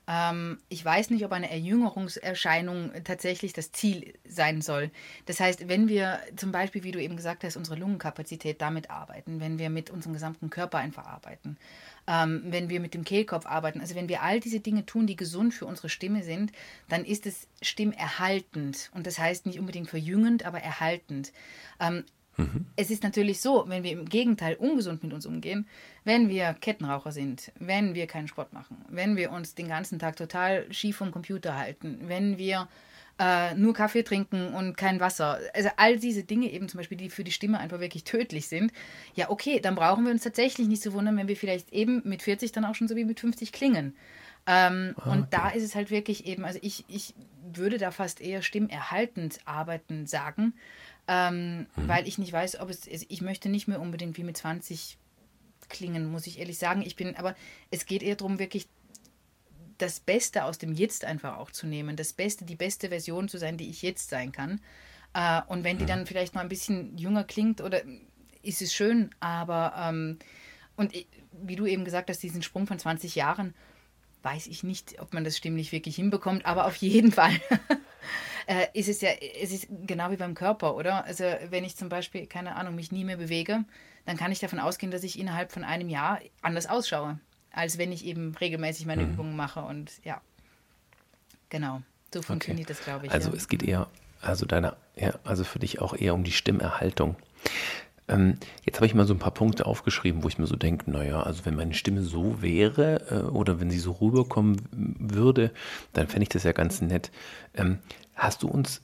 [0.08, 4.90] Ähm, ich weiß nicht, ob eine Erjüngerungserscheinung tatsächlich das Ziel sein soll.
[5.26, 9.40] Das heißt, wenn wir zum Beispiel, wie du eben gesagt hast, unsere Lungenkapazität damit arbeiten,
[9.40, 11.56] wenn wir mit unserem gesamten Körper einfach arbeiten,
[12.06, 15.16] ähm, wenn wir mit dem Kehlkopf arbeiten, also wenn wir all diese Dinge tun, die
[15.16, 16.52] gesund für unsere Stimme sind,
[16.88, 18.90] dann ist es stimmerhaltend.
[18.94, 21.32] Und das heißt nicht unbedingt verjüngend, aber erhaltend.
[21.78, 22.04] Ähm,
[22.36, 22.66] Mhm.
[22.76, 25.66] Es ist natürlich so, wenn wir im Gegenteil ungesund mit uns umgehen,
[26.04, 30.16] wenn wir Kettenraucher sind, wenn wir keinen Sport machen, wenn wir uns den ganzen Tag
[30.16, 32.68] total schief vom Computer halten, wenn wir
[33.18, 37.10] äh, nur Kaffee trinken und kein Wasser, also all diese Dinge eben zum Beispiel, die
[37.10, 38.72] für die Stimme einfach wirklich tödlich sind,
[39.14, 42.22] ja okay, dann brauchen wir uns tatsächlich nicht zu wundern, wenn wir vielleicht eben mit
[42.22, 43.94] 40 dann auch schon so wie mit 50 klingen.
[44.46, 47.14] Ähm, ah, und da ist es halt wirklich eben, also ich, ich
[47.54, 50.54] würde da fast eher stimmerhaltend arbeiten sagen,
[51.06, 51.66] ähm, mhm.
[51.76, 54.98] weil ich nicht weiß, ob es, also ich möchte nicht mehr unbedingt wie mit 20
[55.72, 56.82] klingen, muss ich ehrlich sagen.
[56.82, 57.34] Ich bin, aber
[57.70, 58.68] es geht eher darum, wirklich
[59.78, 63.38] das Beste aus dem Jetzt einfach auch zu nehmen, das Beste, die beste Version zu
[63.38, 64.60] sein, die ich jetzt sein kann.
[65.14, 65.88] Äh, und wenn die mhm.
[65.88, 67.82] dann vielleicht mal ein bisschen jünger klingt oder
[68.42, 70.18] ist es schön, aber ähm,
[70.76, 70.92] und
[71.32, 73.54] wie du eben gesagt hast, diesen Sprung von 20 Jahren,
[74.22, 77.32] weiß ich nicht, ob man das stimmlich wirklich hinbekommt, aber auf jeden Fall
[78.46, 81.04] äh, ist es ja, es ist genau wie beim Körper, oder?
[81.04, 83.64] Also wenn ich zum Beispiel, keine Ahnung, mich nie mehr bewege,
[84.06, 87.18] dann kann ich davon ausgehen, dass ich innerhalb von einem Jahr anders ausschaue,
[87.52, 89.12] als wenn ich eben regelmäßig meine mhm.
[89.12, 90.20] Übungen mache und ja,
[91.48, 91.82] genau.
[92.12, 92.76] So funktioniert okay.
[92.76, 93.12] das, glaube ich.
[93.12, 93.36] Also ja.
[93.36, 93.88] es geht eher,
[94.20, 97.16] also deine, ja, also für dich auch eher um die Stimmerhaltung.
[98.08, 100.90] Ähm, jetzt habe ich mal so ein paar Punkte aufgeschrieben, wo ich mir so denke,
[100.90, 105.52] naja, also wenn meine Stimme so wäre äh, oder wenn sie so rüberkommen würde,
[105.92, 107.10] dann fände ich das ja ganz nett.
[107.54, 107.78] Ähm,
[108.14, 108.82] hast du uns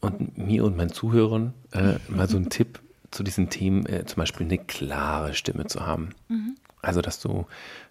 [0.00, 2.80] und mir und meinen Zuhörern äh, mal so einen Tipp
[3.10, 6.10] zu diesen Themen, äh, zum Beispiel eine klare Stimme zu haben?
[6.28, 6.56] Mhm.
[6.82, 7.46] Also, dass du,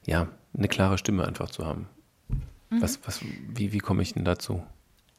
[0.05, 1.87] ja, eine klare Stimme einfach zu haben.
[2.69, 2.81] Mhm.
[2.81, 4.63] Was, was, wie, wie komme ich denn dazu?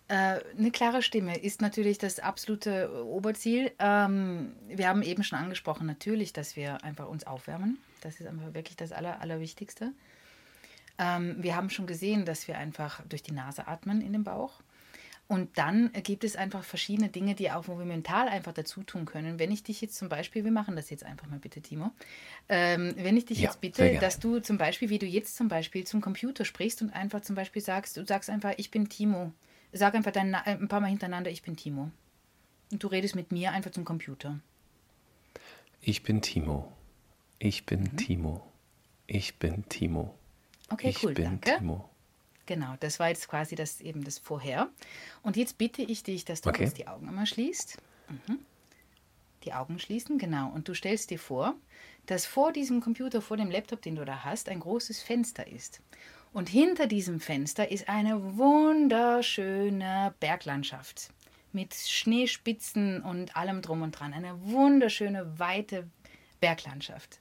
[0.09, 3.71] Äh, eine klare Stimme ist natürlich das absolute Oberziel.
[3.79, 7.79] Ähm, wir haben eben schon angesprochen, natürlich, dass wir einfach uns aufwärmen.
[8.01, 9.93] Das ist einfach wirklich das Aller, Allerwichtigste.
[10.99, 14.61] Ähm, wir haben schon gesehen, dass wir einfach durch die Nase atmen in den Bauch.
[15.31, 19.05] Und dann gibt es einfach verschiedene Dinge, die auch, wo wir mental einfach dazu tun
[19.05, 19.39] können.
[19.39, 21.93] Wenn ich dich jetzt zum Beispiel, wir machen das jetzt einfach mal bitte, Timo,
[22.49, 25.47] ähm, wenn ich dich ja, jetzt bitte, dass du zum Beispiel, wie du jetzt zum
[25.47, 29.33] Beispiel zum Computer sprichst und einfach zum Beispiel sagst, du sagst einfach, ich bin Timo.
[29.73, 31.93] Sag einfach dein, ein paar Mal hintereinander, ich bin Timo.
[32.73, 34.41] Und du redest mit mir einfach zum Computer.
[35.81, 36.73] Ich bin Timo.
[37.39, 37.97] Ich bin mhm.
[37.97, 38.53] Timo.
[39.07, 40.13] Ich bin Timo.
[40.71, 41.57] Okay, ich cool, bin danke.
[41.59, 41.89] Timo.
[42.51, 44.71] Genau, das war jetzt quasi das eben das Vorher.
[45.23, 46.65] Und jetzt bitte ich dich, dass du okay.
[46.65, 47.79] kurz die Augen einmal schließt.
[48.09, 48.41] Mhm.
[49.45, 50.51] Die Augen schließen, genau.
[50.51, 51.55] Und du stellst dir vor,
[52.07, 55.81] dass vor diesem Computer, vor dem Laptop, den du da hast, ein großes Fenster ist.
[56.33, 61.11] Und hinter diesem Fenster ist eine wunderschöne Berglandschaft
[61.53, 64.13] mit Schneespitzen und allem drum und dran.
[64.13, 65.89] Eine wunderschöne, weite
[66.41, 67.21] Berglandschaft.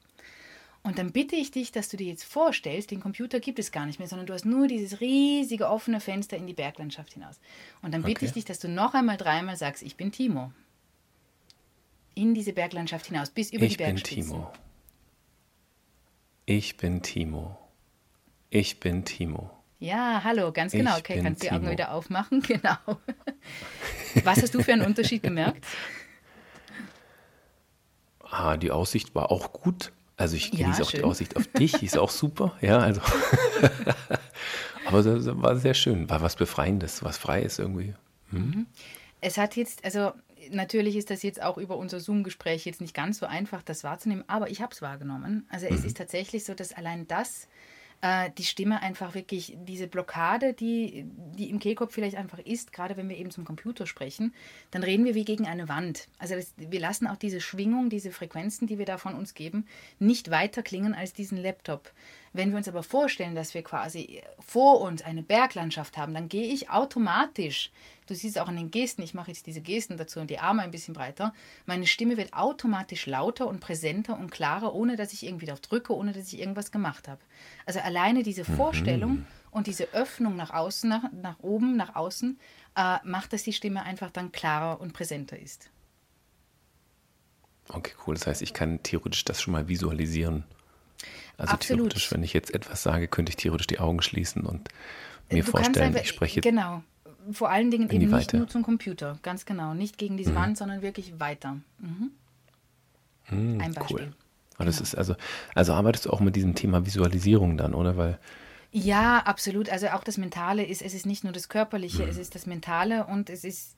[0.81, 3.85] Und dann bitte ich dich, dass du dir jetzt vorstellst, den Computer gibt es gar
[3.85, 7.39] nicht mehr, sondern du hast nur dieses riesige offene Fenster in die Berglandschaft hinaus.
[7.81, 8.25] Und dann bitte okay.
[8.25, 10.51] ich dich, dass du noch einmal dreimal sagst, ich bin Timo.
[12.15, 14.19] In diese Berglandschaft hinaus, bis über ich die Bergspitzen.
[14.19, 14.51] Ich bin Timo.
[16.45, 17.57] Ich bin Timo.
[18.49, 19.51] Ich bin Timo.
[19.79, 20.93] Ja, hallo, ganz genau.
[20.93, 22.41] Ich okay, kannst du die Augen wieder aufmachen.
[22.47, 22.77] Genau.
[24.23, 25.63] Was hast du für einen Unterschied gemerkt?
[28.21, 29.91] Ah, die Aussicht war auch gut.
[30.19, 32.99] Also ich genieße ja, auch die Aussicht auf dich, ist auch super, ja, also.
[34.85, 37.93] Aber das war sehr schön, war was Befreiendes, was Freies irgendwie.
[38.31, 38.39] Hm?
[38.39, 38.65] Mhm.
[39.21, 40.11] Es hat jetzt, also
[40.51, 44.25] natürlich ist das jetzt auch über unser Zoom-Gespräch jetzt nicht ganz so einfach, das wahrzunehmen,
[44.27, 45.47] aber ich habe es wahrgenommen.
[45.49, 45.87] Also es mhm.
[45.87, 47.47] ist tatsächlich so, dass allein das
[48.01, 51.05] äh, die Stimme einfach wirklich, diese Blockade, die,
[51.37, 54.33] die im Kehlkopf vielleicht einfach ist, gerade wenn wir eben zum Computer sprechen,
[54.71, 56.07] dann reden wir wie gegen eine Wand.
[56.17, 59.67] Also das, wir lassen auch diese Schwingung, diese Frequenzen, die wir da von uns geben,
[59.99, 61.91] nicht weiter klingen als diesen Laptop.
[62.33, 66.53] Wenn wir uns aber vorstellen, dass wir quasi vor uns eine Berglandschaft haben, dann gehe
[66.53, 67.71] ich automatisch,
[68.07, 70.61] du siehst auch an den Gesten, ich mache jetzt diese Gesten dazu und die Arme
[70.61, 71.33] ein bisschen breiter,
[71.65, 75.95] meine Stimme wird automatisch lauter und präsenter und klarer, ohne dass ich irgendwie darauf drücke,
[75.95, 77.21] ohne dass ich irgendwas gemacht habe.
[77.65, 78.55] Also alleine diese mhm.
[78.55, 79.27] Vorstellung mhm.
[79.51, 82.39] und diese Öffnung nach außen, nach, nach oben, nach außen,
[82.75, 85.69] äh, macht, dass die Stimme einfach dann klarer und präsenter ist.
[87.69, 88.15] Okay, cool.
[88.15, 90.43] Das heißt, ich kann theoretisch das schon mal visualisieren.
[91.39, 91.91] Also Absolut.
[91.91, 94.69] theoretisch, wenn ich jetzt etwas sage, könnte ich theoretisch die Augen schließen und
[95.31, 96.41] mir du vorstellen, einfach, ich spreche.
[96.41, 96.83] Genau.
[97.31, 99.73] Vor allen Dingen eben nicht nur zum Computer, ganz genau.
[99.73, 100.35] Nicht gegen diese mhm.
[100.35, 101.57] Wand, sondern wirklich weiter.
[101.79, 102.11] Mhm.
[103.29, 103.97] Mhm, Ein Beispiel.
[103.97, 104.13] Cool.
[104.57, 104.65] Genau.
[104.65, 105.15] Das ist also,
[105.55, 107.95] also arbeitest du auch mit diesem Thema Visualisierung dann, oder?
[107.95, 108.19] Weil
[108.71, 109.69] ja, absolut.
[109.69, 112.09] Also auch das Mentale ist, es ist nicht nur das Körperliche, mhm.
[112.09, 113.77] es ist das Mentale und es ist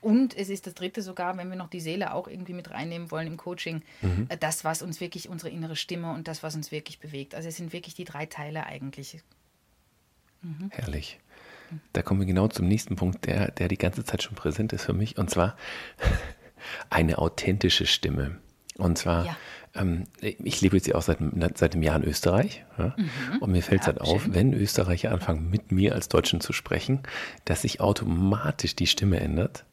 [0.00, 3.10] und es ist das dritte sogar, wenn wir noch die Seele auch irgendwie mit reinnehmen
[3.10, 4.26] wollen im Coaching, mhm.
[4.28, 7.34] Äh, das, was uns wirklich unsere innere Stimme und das, was uns wirklich bewegt.
[7.34, 9.20] Also es sind wirklich die drei Teile eigentlich.
[10.42, 10.70] Mhm.
[10.70, 11.18] Herrlich.
[11.92, 14.84] Da kommen wir genau zum nächsten Punkt, der, der die ganze Zeit schon präsent ist
[14.84, 15.56] für mich, und zwar
[16.90, 18.38] eine authentische Stimme.
[18.76, 19.36] Und zwar, ja.
[19.74, 21.18] ähm, ich lebe jetzt ja auch seit,
[21.56, 22.64] seit einem Jahr in Österreich.
[22.78, 22.96] Ja?
[22.96, 23.10] Mhm.
[23.40, 26.52] Und mir fällt es ja, halt auf, wenn Österreicher anfangen, mit mir als Deutschen zu
[26.52, 27.00] sprechen,
[27.44, 29.64] dass sich automatisch die Stimme ändert.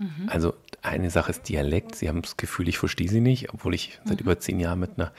[0.00, 0.28] Mhm.
[0.28, 1.94] Also eine Sache ist Dialekt.
[1.94, 4.24] Sie haben das Gefühl, ich verstehe sie nicht, obwohl ich seit mhm.
[4.24, 5.12] über zehn Jahren mit einer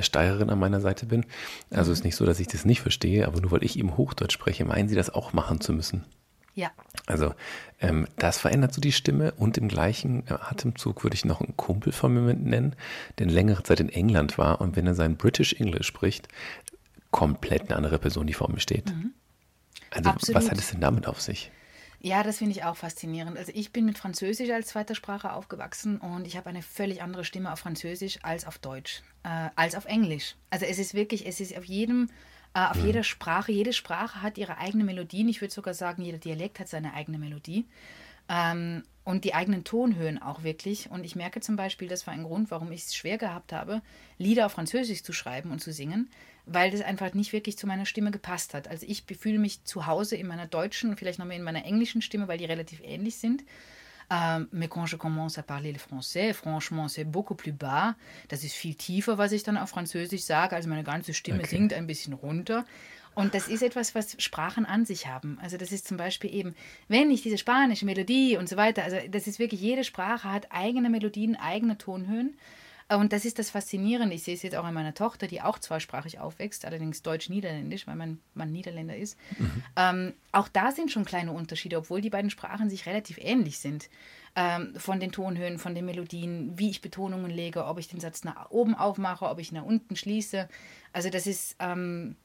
[0.00, 1.24] Steirerin an meiner Seite bin.
[1.70, 1.94] Also mhm.
[1.94, 4.64] ist nicht so, dass ich das nicht verstehe, aber nur weil ich eben Hochdeutsch spreche,
[4.64, 6.04] meinen sie das auch machen zu müssen.
[6.56, 6.70] Ja.
[7.06, 7.34] Also
[7.80, 11.56] ähm, das verändert so die Stimme und im gleichen äh, Atemzug würde ich noch einen
[11.56, 12.76] Kumpel von mir nennen,
[13.18, 16.28] der längere Zeit in England war und wenn er sein British English spricht,
[17.10, 18.86] komplett eine andere Person, die vor mir steht.
[18.86, 19.12] Mhm.
[19.90, 20.42] Also Absolut.
[20.42, 21.50] was hat es denn damit auf sich?
[22.04, 23.38] Ja, das finde ich auch faszinierend.
[23.38, 27.24] Also ich bin mit Französisch als zweiter Sprache aufgewachsen und ich habe eine völlig andere
[27.24, 30.36] Stimme auf Französisch als auf Deutsch, äh, als auf Englisch.
[30.50, 32.10] Also es ist wirklich, es ist auf jedem,
[32.52, 32.84] äh, auf mhm.
[32.84, 35.30] jeder Sprache, jede Sprache hat ihre eigene Melodien.
[35.30, 37.64] Ich würde sogar sagen, jeder Dialekt hat seine eigene Melodie.
[38.28, 40.90] Ähm, und die eigenen Tonhöhen auch wirklich.
[40.90, 43.80] Und ich merke zum Beispiel, das war ein Grund, warum ich es schwer gehabt habe,
[44.18, 46.10] Lieder auf Französisch zu schreiben und zu singen,
[46.46, 48.68] weil das einfach nicht wirklich zu meiner Stimme gepasst hat.
[48.68, 52.02] Also ich fühle mich zu Hause in meiner deutschen vielleicht noch mehr in meiner englischen
[52.02, 53.44] Stimme, weil die relativ ähnlich sind.
[54.10, 57.94] Ähm, mais quand je commence à parler le français, franchement, c'est beaucoup plus bas.
[58.28, 60.54] Das ist viel tiefer, was ich dann auf Französisch sage.
[60.54, 61.48] Also meine ganze Stimme okay.
[61.48, 62.66] sinkt ein bisschen runter.
[63.14, 65.38] Und das ist etwas, was Sprachen an sich haben.
[65.40, 66.54] Also das ist zum Beispiel eben,
[66.88, 70.48] wenn ich diese spanische Melodie und so weiter, also das ist wirklich, jede Sprache hat
[70.50, 72.36] eigene Melodien, eigene Tonhöhen.
[72.88, 74.14] Und das ist das Faszinierende.
[74.14, 77.96] Ich sehe es jetzt auch an meiner Tochter, die auch zweisprachig aufwächst, allerdings Deutsch-Niederländisch, weil
[77.96, 79.18] mein Mann Niederländer ist.
[79.38, 79.62] Mhm.
[79.76, 83.88] Ähm, auch da sind schon kleine Unterschiede, obwohl die beiden Sprachen sich relativ ähnlich sind.
[84.36, 88.24] Ähm, von den Tonhöhen, von den Melodien, wie ich Betonungen lege, ob ich den Satz
[88.24, 90.48] nach oben aufmache, ob ich nach unten schließe.
[90.92, 92.16] Also das ist, ähm,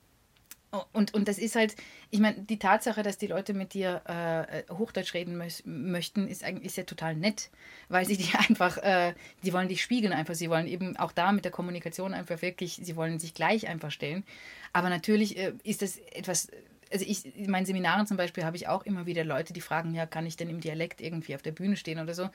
[0.94, 1.76] und, und das ist halt,
[2.12, 6.44] ich meine, die Tatsache, dass die Leute mit dir äh, Hochdeutsch reden mö möchten, ist,
[6.44, 7.50] eigentlich, ist ja total nett,
[7.88, 11.32] weil sie dich einfach, äh, die wollen dich spiegeln einfach, sie wollen eben auch da
[11.32, 14.24] mit der Kommunikation einfach wirklich, sie wollen sich gleich einfach stellen.
[14.72, 16.50] Aber natürlich äh, ist das etwas,
[16.92, 19.96] also ich, in meinen Seminaren zum Beispiel habe ich auch immer wieder Leute, die fragen,
[19.96, 22.30] ja, kann ich denn im Dialekt irgendwie auf der Bühne stehen oder so?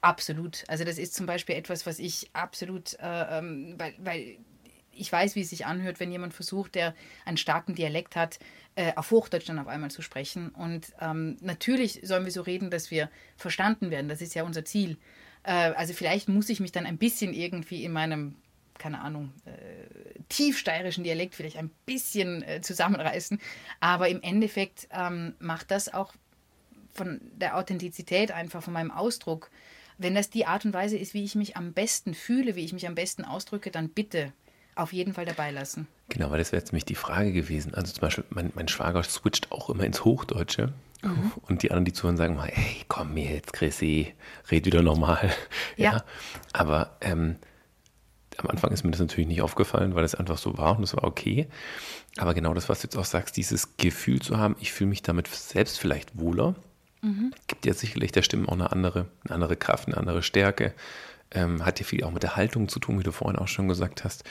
[0.00, 0.64] Absolut.
[0.66, 4.38] Also das ist zum Beispiel etwas, was ich absolut, äh, ähm, weil, weil
[4.96, 8.38] ich weiß, wie es sich anhört, wenn jemand versucht, der einen starken Dialekt hat,
[8.76, 10.50] äh, auf Hochdeutsch dann auf einmal zu sprechen.
[10.50, 14.08] Und ähm, natürlich sollen wir so reden, dass wir verstanden werden.
[14.08, 14.98] Das ist ja unser Ziel.
[15.44, 18.36] Äh, also vielleicht muss ich mich dann ein bisschen irgendwie in meinem,
[18.78, 23.38] keine Ahnung, äh, tiefsteirischen Dialekt vielleicht ein bisschen äh, zusammenreißen.
[23.80, 26.14] Aber im Endeffekt ähm, macht das auch
[26.92, 29.50] von der Authentizität einfach, von meinem Ausdruck,
[29.98, 32.72] wenn das die Art und Weise ist, wie ich mich am besten fühle, wie ich
[32.72, 34.32] mich am besten ausdrücke, dann bitte
[34.76, 35.86] auf jeden Fall dabei lassen.
[36.08, 37.74] Genau, weil das wäre jetzt nämlich die Frage gewesen.
[37.74, 40.72] Also zum Beispiel, mein, mein Schwager switcht auch immer ins Hochdeutsche.
[41.02, 41.32] Mhm.
[41.42, 44.14] Und die anderen, die zuhören, sagen mal, hey, komm mir jetzt, Chrissy,
[44.50, 45.30] red wieder normal.
[45.76, 45.92] Ja.
[45.92, 46.04] ja.
[46.52, 47.36] Aber ähm,
[48.36, 50.96] am Anfang ist mir das natürlich nicht aufgefallen, weil es einfach so war und es
[50.96, 51.48] war okay.
[52.16, 55.02] Aber genau das, was du jetzt auch sagst, dieses Gefühl zu haben, ich fühle mich
[55.02, 56.54] damit selbst vielleicht wohler,
[57.02, 57.32] mhm.
[57.46, 60.74] gibt ja sicherlich der Stimme auch eine andere, eine andere Kraft, eine andere Stärke
[61.34, 63.68] ähm, hat ja viel auch mit der Haltung zu tun, wie du vorhin auch schon
[63.68, 64.24] gesagt hast.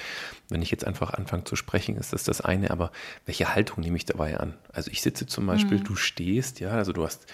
[0.49, 2.91] Wenn ich jetzt einfach anfange zu sprechen, ist das das eine, aber
[3.25, 4.55] welche Haltung nehme ich dabei an?
[4.71, 5.83] Also ich sitze zum Beispiel, mhm.
[5.83, 7.25] du stehst, ja, also du hast,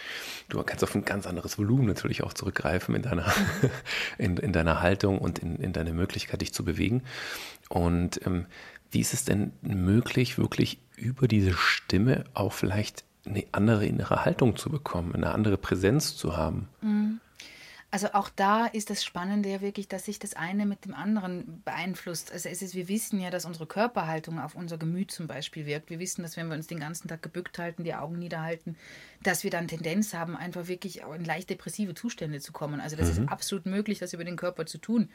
[0.50, 3.32] du kannst auf ein ganz anderes Volumen natürlich auch zurückgreifen in deiner,
[4.18, 7.04] in, in deiner Haltung und in, in deine Möglichkeit, dich zu bewegen.
[7.70, 8.46] Und ähm,
[8.92, 14.56] wie ist es denn möglich, wirklich über diese Stimme auch vielleicht eine andere innere Haltung
[14.56, 16.68] zu bekommen, eine andere Präsenz zu haben?
[16.82, 17.20] Mhm.
[17.92, 21.64] Also auch da ist das Spannende ja wirklich, dass sich das eine mit dem anderen
[21.66, 22.32] beeinflusst.
[22.32, 25.90] Also es ist, wir wissen ja, dass unsere Körperhaltung auf unser Gemüt zum Beispiel wirkt.
[25.90, 28.78] Wir wissen, dass wenn wir uns den ganzen Tag gebückt halten, die Augen niederhalten,
[29.24, 32.80] dass wir dann Tendenz haben, einfach wirklich in leicht depressive Zustände zu kommen.
[32.80, 33.24] Also das mhm.
[33.24, 35.10] ist absolut möglich, das über den Körper zu tun.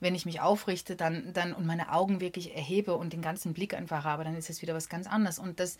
[0.00, 3.72] Wenn ich mich aufrichte dann, dann und meine Augen wirklich erhebe und den ganzen Blick
[3.72, 5.38] einfach habe, dann ist es wieder was ganz anderes.
[5.38, 5.78] Und das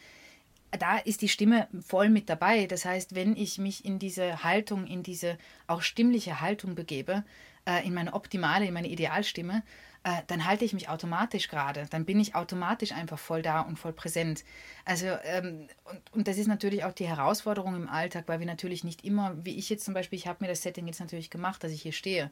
[0.70, 2.66] da ist die Stimme voll mit dabei.
[2.66, 7.24] Das heißt, wenn ich mich in diese Haltung, in diese auch stimmliche Haltung begebe,
[7.66, 9.62] äh, in meine optimale, in meine Idealstimme,
[10.06, 11.86] äh, dann halte ich mich automatisch gerade.
[11.90, 14.44] Dann bin ich automatisch einfach voll da und voll präsent.
[14.84, 15.68] Also, ähm,
[16.12, 19.56] und, das ist natürlich auch die Herausforderung im Alltag, weil wir natürlich nicht immer, wie
[19.56, 21.92] ich jetzt zum Beispiel, ich habe mir das Setting jetzt natürlich gemacht, dass ich hier
[21.92, 22.30] stehe,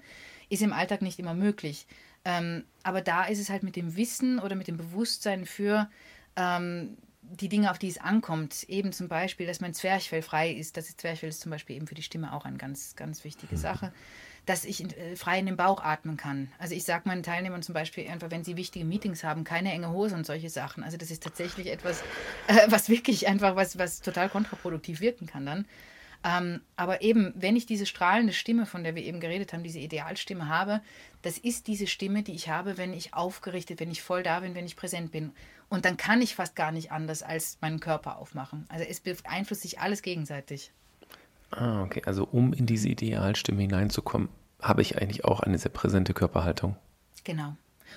[0.49, 1.87] ist im Alltag nicht immer möglich.
[2.25, 5.91] Ähm, aber da ist es halt mit dem Wissen oder mit dem Bewusstsein für,
[6.37, 6.97] ähm,
[7.31, 10.97] die Dinge, auf die es ankommt, eben zum Beispiel, dass mein Zwerchfell frei ist, das
[10.97, 13.61] Zwerchfell ist zum Beispiel eben für die Stimme auch eine ganz, ganz wichtige mhm.
[13.61, 13.93] Sache,
[14.47, 16.53] dass ich äh, frei in den Bauch atmen kann.
[16.59, 19.91] Also ich sage meinen Teilnehmern zum Beispiel einfach, wenn sie wichtige Meetings haben, keine enge
[19.91, 20.85] Hose und solche Sachen.
[20.85, 22.03] Also das ist tatsächlich etwas,
[22.49, 25.67] äh, was wirklich einfach, was, was total kontraproduktiv wirken kann dann.
[26.27, 29.79] Ähm, aber eben, wenn ich diese strahlende Stimme, von der wir eben geredet haben, diese
[29.79, 30.81] Idealstimme habe,
[31.21, 34.55] das ist diese Stimme, die ich habe, wenn ich aufgerichtet, wenn ich voll da bin,
[34.55, 35.33] wenn ich präsent bin.
[35.69, 38.65] Und dann kann ich fast gar nicht anders als meinen Körper aufmachen.
[38.71, 40.73] Also es beeinflusst sich alles gegenseitig.
[41.51, 42.03] Ah, okay.
[42.07, 44.31] Also um in diese Idealstimme hineinzukommen,
[44.63, 46.77] habe ich eigentlich auch eine sehr präsente Körperhaltung.
[47.25, 47.55] Genau.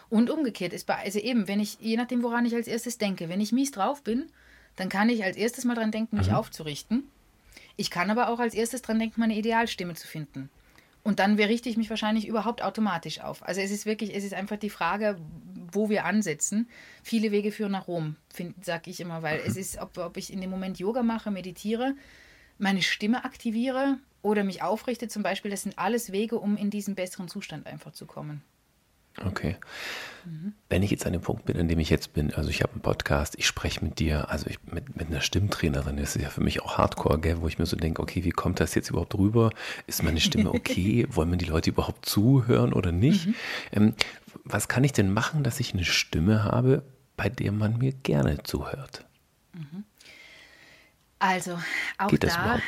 [0.10, 3.30] Und umgekehrt ist bei, also eben, wenn ich, je nachdem, woran ich als erstes denke,
[3.30, 4.28] wenn ich mies drauf bin,
[4.76, 6.36] dann kann ich als erstes mal dran denken, mich mhm.
[6.36, 7.04] aufzurichten.
[7.78, 10.50] Ich kann aber auch als erstes dran denken, meine Idealstimme zu finden.
[11.04, 13.42] Und dann richte ich mich wahrscheinlich überhaupt automatisch auf.
[13.48, 15.18] Also es ist wirklich, es ist einfach die Frage,
[15.72, 16.68] wo wir ansetzen.
[17.02, 18.18] Viele Wege führen nach Rom,
[18.62, 21.96] sage ich immer, weil es ist, ob, ob ich in dem Moment Yoga mache, meditiere,
[22.58, 26.96] meine Stimme aktiviere oder mich aufrichte zum Beispiel, das sind alles Wege, um in diesen
[26.96, 28.42] besseren Zustand einfach zu kommen.
[29.26, 29.56] Okay.
[30.26, 30.54] Mhm.
[30.70, 32.74] Wenn ich jetzt an dem Punkt bin, an dem ich jetzt bin, also ich habe
[32.74, 36.30] einen Podcast, ich spreche mit dir, also ich, mit, mit einer Stimmtrainerin, das ist ja
[36.30, 38.90] für mich auch Hardcore, gell, wo ich mir so denke, okay, wie kommt das jetzt
[38.90, 39.52] überhaupt rüber?
[39.88, 41.08] Ist meine Stimme okay?
[41.10, 43.28] Wollen mir die Leute überhaupt zuhören oder nicht?
[43.28, 43.36] Mhm.
[43.72, 43.94] Ähm,
[44.44, 46.84] was kann ich denn machen, dass ich eine Stimme habe,
[47.16, 49.06] bei der man mir gerne zuhört?
[49.54, 49.86] Mhm.
[51.20, 51.58] Also,
[51.98, 52.64] auch Geht das da, überhaupt?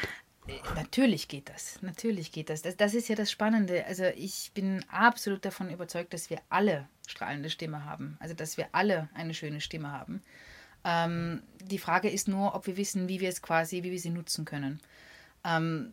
[0.75, 2.61] Natürlich geht das, natürlich geht das.
[2.61, 2.77] das.
[2.77, 3.85] Das ist ja das Spannende.
[3.85, 8.17] Also ich bin absolut davon überzeugt, dass wir alle strahlende Stimme haben.
[8.19, 10.21] Also dass wir alle eine schöne Stimme haben.
[10.83, 14.11] Ähm, die Frage ist nur, ob wir wissen, wie wir es quasi, wie wir sie
[14.11, 14.79] nutzen können.
[15.43, 15.91] Ähm,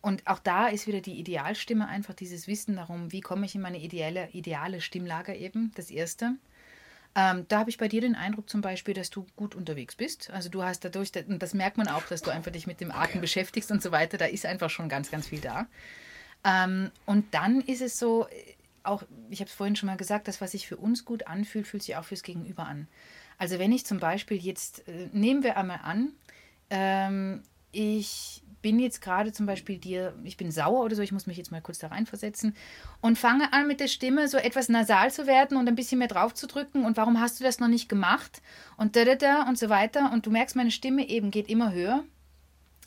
[0.00, 3.62] und auch da ist wieder die Idealstimme einfach dieses Wissen darum, wie komme ich in
[3.62, 6.34] meine ideale, ideale Stimmlage eben, das Erste.
[7.16, 10.30] Ähm, da habe ich bei dir den Eindruck zum Beispiel, dass du gut unterwegs bist.
[10.30, 12.90] Also du hast dadurch, und das merkt man auch, dass du einfach dich mit dem
[12.90, 13.20] Atem okay.
[13.20, 15.66] beschäftigst und so weiter, da ist einfach schon ganz, ganz viel da.
[16.44, 18.26] Ähm, und dann ist es so,
[18.84, 21.66] auch, ich habe es vorhin schon mal gesagt, das, was sich für uns gut anfühlt,
[21.66, 22.86] fühlt sich auch fürs Gegenüber an.
[23.38, 26.12] Also wenn ich zum Beispiel jetzt, äh, nehmen wir einmal an,
[26.70, 27.42] ähm,
[27.72, 31.36] ich bin jetzt gerade zum Beispiel dir, ich bin sauer oder so, ich muss mich
[31.36, 32.56] jetzt mal kurz da reinversetzen
[33.02, 36.08] und fange an mit der Stimme so etwas nasal zu werden und ein bisschen mehr
[36.08, 38.40] drauf zu drücken und warum hast du das noch nicht gemacht
[38.78, 41.74] und da, da, da und so weiter und du merkst, meine Stimme eben geht immer
[41.74, 42.04] höher.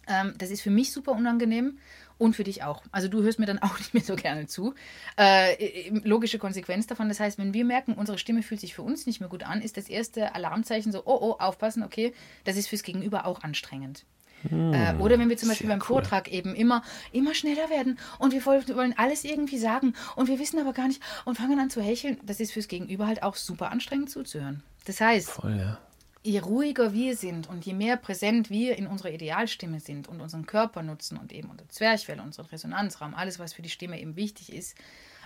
[0.08, 1.78] Ähm, das ist für mich super unangenehm
[2.18, 2.82] und für dich auch.
[2.92, 4.74] Also du hörst mir dann auch nicht mehr so gerne zu.
[5.16, 7.08] Äh, logische Konsequenz davon.
[7.08, 9.62] Das heißt, wenn wir merken, unsere Stimme fühlt sich für uns nicht mehr gut an,
[9.62, 12.16] ist das erste Alarmzeichen so, oh, oh, aufpassen, okay,
[12.46, 14.06] das ist fürs Gegenüber auch anstrengend.
[14.50, 15.86] Hm, oder wenn wir zum Beispiel beim cool.
[15.86, 20.60] Vortrag eben immer, immer schneller werden und wir wollen alles irgendwie sagen und wir wissen
[20.60, 23.72] aber gar nicht und fangen an zu hecheln, das ist fürs Gegenüber halt auch super
[23.72, 24.64] anstrengend zuzuhören.
[24.86, 25.80] Das heißt, Voll, ja.
[26.24, 30.46] je ruhiger wir sind und je mehr präsent wir in unserer Idealstimme sind und unseren
[30.46, 34.54] Körper nutzen und eben unser Zwerchfell, unseren Resonanzraum, alles, was für die Stimme eben wichtig
[34.54, 34.78] ist,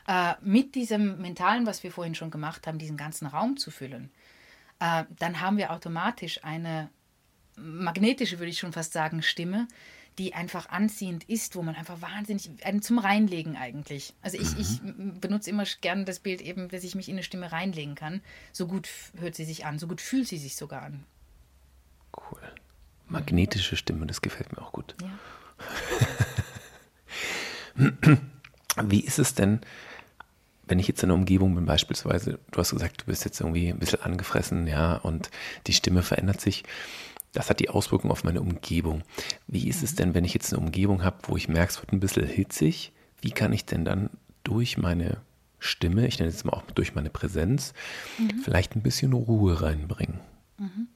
[0.08, 4.10] äh, mit diesem Mentalen, was wir vorhin schon gemacht haben, diesen ganzen Raum zu füllen,
[4.80, 6.90] äh, dann haben wir automatisch eine
[7.62, 9.68] magnetische, würde ich schon fast sagen, Stimme,
[10.18, 14.14] die einfach anziehend ist, wo man einfach wahnsinnig, einen zum Reinlegen eigentlich.
[14.22, 14.60] Also ich, mhm.
[14.60, 14.82] ich
[15.22, 18.22] benutze immer gerne das Bild eben, dass ich mich in eine Stimme reinlegen kann.
[18.52, 21.06] So gut hört sie sich an, so gut fühlt sie sich sogar an.
[22.16, 22.42] Cool.
[23.08, 24.96] Magnetische Stimme, das gefällt mir auch gut.
[25.02, 25.18] Ja.
[28.84, 29.62] Wie ist es denn,
[30.66, 33.70] wenn ich jetzt in der Umgebung bin, beispielsweise, du hast gesagt, du bist jetzt irgendwie
[33.70, 35.30] ein bisschen angefressen, ja, und
[35.68, 36.64] die Stimme verändert sich
[37.34, 39.04] das hat die Auswirkung auf meine Umgebung.
[39.48, 41.94] Wie ist es denn, wenn ich jetzt eine Umgebung habe, wo ich merke, es wird
[41.94, 42.92] ein bisschen hitzig?
[43.22, 44.10] Wie kann ich denn dann
[44.44, 45.22] durch meine
[45.60, 47.74] Stimme, ich nenne es mal auch durch meine Präsenz,
[48.18, 48.40] mhm.
[48.44, 50.20] vielleicht ein bisschen Ruhe reinbringen?
[50.58, 50.88] Mhm.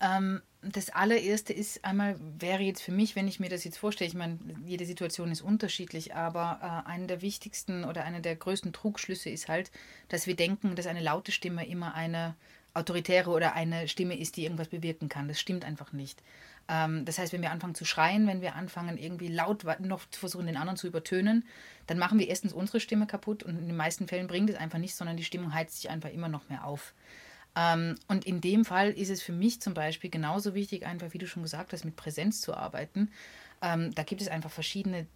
[0.00, 4.08] Ähm, das allererste ist einmal, wäre jetzt für mich, wenn ich mir das jetzt vorstelle,
[4.08, 8.72] ich meine, jede Situation ist unterschiedlich, aber äh, einer der wichtigsten oder einer der größten
[8.72, 9.70] Trugschlüsse ist halt,
[10.08, 12.34] dass wir denken, dass eine laute Stimme immer eine
[12.78, 15.28] autoritäre oder eine Stimme ist, die irgendwas bewirken kann.
[15.28, 16.22] Das stimmt einfach nicht.
[16.68, 20.20] Ähm, das heißt, wenn wir anfangen zu schreien, wenn wir anfangen irgendwie laut noch zu
[20.20, 21.44] versuchen, den anderen zu übertönen,
[21.86, 24.78] dann machen wir erstens unsere Stimme kaputt und in den meisten Fällen bringt es einfach
[24.78, 26.94] nichts, sondern die Stimmung heizt sich einfach immer noch mehr auf.
[27.56, 31.18] Ähm, und in dem Fall ist es für mich zum Beispiel genauso wichtig, einfach, wie
[31.18, 33.10] du schon gesagt hast, mit Präsenz zu arbeiten.
[33.62, 35.06] Ähm, da gibt es einfach verschiedene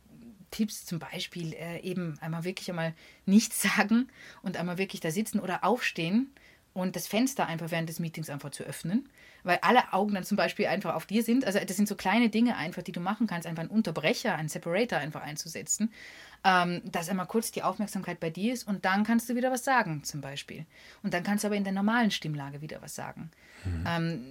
[0.50, 2.94] Tipps, zum Beispiel äh, eben einmal wirklich einmal
[3.26, 4.08] nichts sagen
[4.42, 6.32] und einmal wirklich da sitzen oder aufstehen
[6.75, 9.09] und das Fenster einfach während des Meetings einfach zu öffnen,
[9.43, 11.45] weil alle Augen dann zum Beispiel einfach auf dir sind.
[11.45, 14.49] Also das sind so kleine Dinge einfach, die du machen kannst, einfach einen Unterbrecher, einen
[14.49, 15.93] Separator einfach einzusetzen,
[16.45, 19.64] ähm, dass einmal kurz die Aufmerksamkeit bei dir ist und dann kannst du wieder was
[19.64, 20.64] sagen zum Beispiel.
[21.03, 23.31] Und dann kannst du aber in der normalen Stimmlage wieder was sagen.
[23.64, 23.85] Mhm.
[23.87, 24.25] Ähm,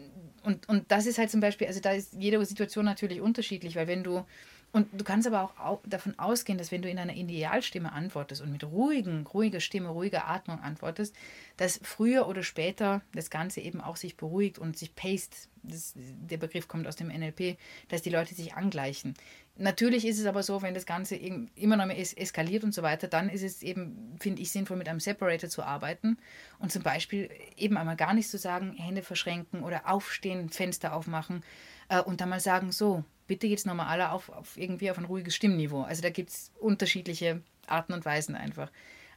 [0.43, 3.87] und, und das ist halt zum Beispiel, also da ist jede Situation natürlich unterschiedlich, weil
[3.87, 4.25] wenn du
[4.73, 8.51] und du kannst aber auch davon ausgehen, dass wenn du in einer Idealstimme antwortest und
[8.51, 11.13] mit ruhigen, ruhiger Stimme, ruhiger Atmung antwortest,
[11.57, 15.49] dass früher oder später das Ganze eben auch sich beruhigt und sich paced.
[15.63, 17.57] Das, der Begriff kommt aus dem NLP,
[17.89, 19.13] dass die Leute sich angleichen.
[19.57, 23.07] Natürlich ist es aber so, wenn das Ganze immer noch mehr eskaliert und so weiter,
[23.07, 26.17] dann ist es eben, finde ich, sinnvoll, mit einem Separator zu arbeiten
[26.57, 31.43] und zum Beispiel eben einmal gar nicht zu sagen, Hände verschränken oder aufstehen, Fenster aufmachen
[31.89, 35.05] äh, und dann mal sagen, so, bitte jetzt nochmal alle auf, auf irgendwie auf ein
[35.05, 35.83] ruhiges Stimmniveau.
[35.83, 38.69] Also da gibt es unterschiedliche Arten und Weisen einfach.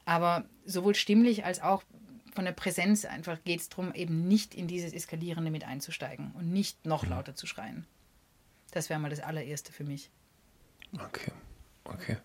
[0.04, 1.82] Aber sowohl stimmlich als auch
[2.32, 6.52] von der Präsenz einfach geht es darum, eben nicht in dieses Eskalierende mit einzusteigen und
[6.52, 7.10] nicht noch mhm.
[7.10, 7.88] lauter zu schreien.
[8.70, 10.10] Das wäre mal das allererste für mich.
[10.92, 11.32] Okay,
[11.82, 12.18] okay.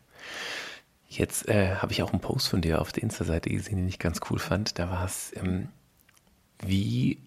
[1.07, 3.97] Jetzt äh, habe ich auch einen Post von dir auf der Insta-Seite gesehen, den ich
[3.97, 4.77] ganz cool fand.
[4.77, 5.69] Da war es, ähm,
[6.59, 7.17] wie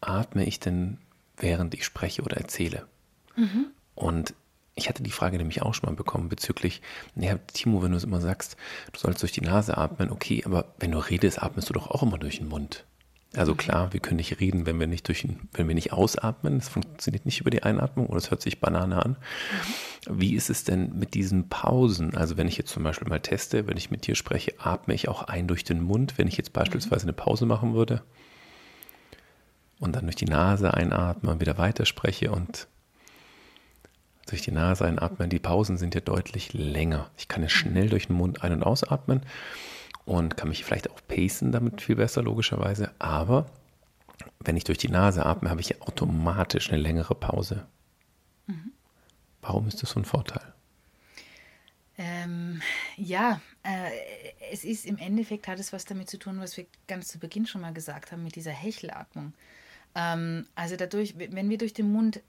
[0.00, 0.98] atme ich denn,
[1.36, 2.86] während ich spreche oder erzähle?
[3.34, 3.72] Mhm.
[3.94, 4.34] Und
[4.74, 6.80] ich hatte die Frage nämlich auch schon mal bekommen bezüglich,
[7.14, 8.56] naja, Timo, wenn du es immer sagst,
[8.92, 12.02] du sollst durch die Nase atmen, okay, aber wenn du redest, atmest du doch auch
[12.02, 12.84] immer durch den Mund.
[13.34, 16.58] Also klar, wir können nicht reden, wenn wir nicht durch, wenn wir nicht ausatmen.
[16.58, 19.16] Das funktioniert nicht über die Einatmung oder es hört sich Banane an.
[20.06, 22.14] Wie ist es denn mit diesen Pausen?
[22.14, 25.08] Also wenn ich jetzt zum Beispiel mal teste, wenn ich mit dir spreche, atme ich
[25.08, 28.02] auch ein durch den Mund, wenn ich jetzt beispielsweise eine Pause machen würde
[29.80, 32.68] und dann durch die Nase einatme und wieder weiterspreche und
[34.26, 35.30] durch die Nase einatmen.
[35.30, 37.10] Die Pausen sind ja deutlich länger.
[37.16, 39.22] Ich kann ja schnell durch den Mund ein- und ausatmen
[40.04, 42.90] und kann mich vielleicht auch pacen damit viel besser, logischerweise.
[42.98, 43.46] Aber
[44.40, 47.66] wenn ich durch die Nase atme, habe ich ja automatisch eine längere Pause.
[48.46, 48.72] Mhm.
[49.40, 50.52] Warum ist das so ein Vorteil?
[51.98, 52.62] Ähm,
[52.96, 53.90] ja, äh,
[54.50, 57.46] es ist im Endeffekt hat es was damit zu tun, was wir ganz zu Beginn
[57.46, 59.34] schon mal gesagt haben mit dieser Hechelatmung.
[59.94, 62.22] Ähm, also dadurch, wenn wir durch den Mund,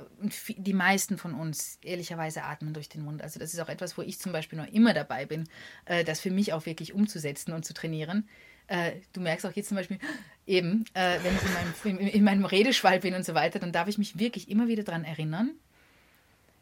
[0.57, 3.21] die meisten von uns ehrlicherweise atmen durch den Mund.
[3.21, 5.47] Also das ist auch etwas, wo ich zum Beispiel noch immer dabei bin,
[5.85, 8.27] äh, das für mich auch wirklich umzusetzen und zu trainieren.
[8.67, 9.99] Äh, du merkst auch jetzt zum Beispiel,
[10.45, 13.71] eben, äh, wenn ich in meinem, in, in meinem Redeschwall bin und so weiter, dann
[13.71, 15.51] darf ich mich wirklich immer wieder daran erinnern,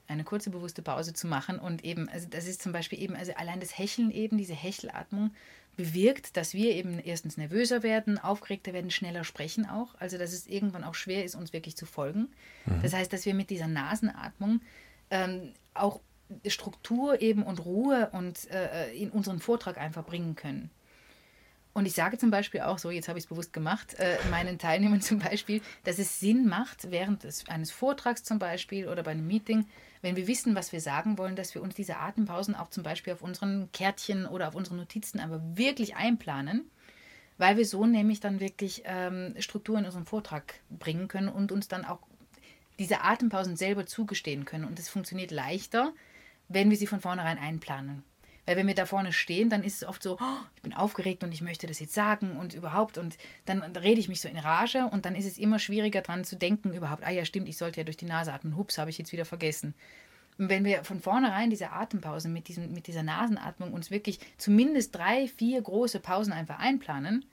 [0.07, 3.33] eine kurze bewusste Pause zu machen und eben, also das ist zum Beispiel eben, also
[3.33, 5.31] allein das Hecheln eben, diese Hechelatmung
[5.81, 10.45] bewirkt, dass wir eben erstens nervöser werden, aufgeregter werden, schneller sprechen auch, also dass es
[10.47, 12.29] irgendwann auch schwer ist, uns wirklich zu folgen.
[12.65, 12.81] Mhm.
[12.83, 14.61] Das heißt, dass wir mit dieser Nasenatmung
[15.09, 16.01] ähm, auch
[16.45, 20.69] Struktur eben und Ruhe und äh, in unseren Vortrag einfach bringen können.
[21.73, 24.59] Und ich sage zum Beispiel auch so, jetzt habe ich es bewusst gemacht, äh, meinen
[24.59, 29.11] Teilnehmern zum Beispiel, dass es Sinn macht, während des, eines Vortrags zum Beispiel oder bei
[29.11, 29.65] einem Meeting,
[30.01, 33.13] wenn wir wissen, was wir sagen wollen, dass wir uns diese Atempausen auch zum Beispiel
[33.13, 36.69] auf unseren Kärtchen oder auf unseren Notizen aber wirklich einplanen,
[37.37, 41.67] weil wir so nämlich dann wirklich ähm, Struktur in unseren Vortrag bringen können und uns
[41.67, 41.99] dann auch
[42.79, 44.65] diese Atempausen selber zugestehen können.
[44.65, 45.93] Und es funktioniert leichter,
[46.47, 48.03] wenn wir sie von vornherein einplanen.
[48.45, 51.23] Weil wenn wir da vorne stehen, dann ist es oft so, oh, ich bin aufgeregt
[51.23, 54.37] und ich möchte das jetzt sagen und überhaupt und dann rede ich mich so in
[54.37, 57.57] Rage und dann ist es immer schwieriger dran zu denken überhaupt, ah ja stimmt, ich
[57.57, 59.75] sollte ja durch die Nase atmen, hups, habe ich jetzt wieder vergessen.
[60.37, 64.95] Und wenn wir von vornherein diese Atempause mit, diesem, mit dieser Nasenatmung uns wirklich zumindest
[64.95, 67.25] drei, vier große Pausen einfach einplanen,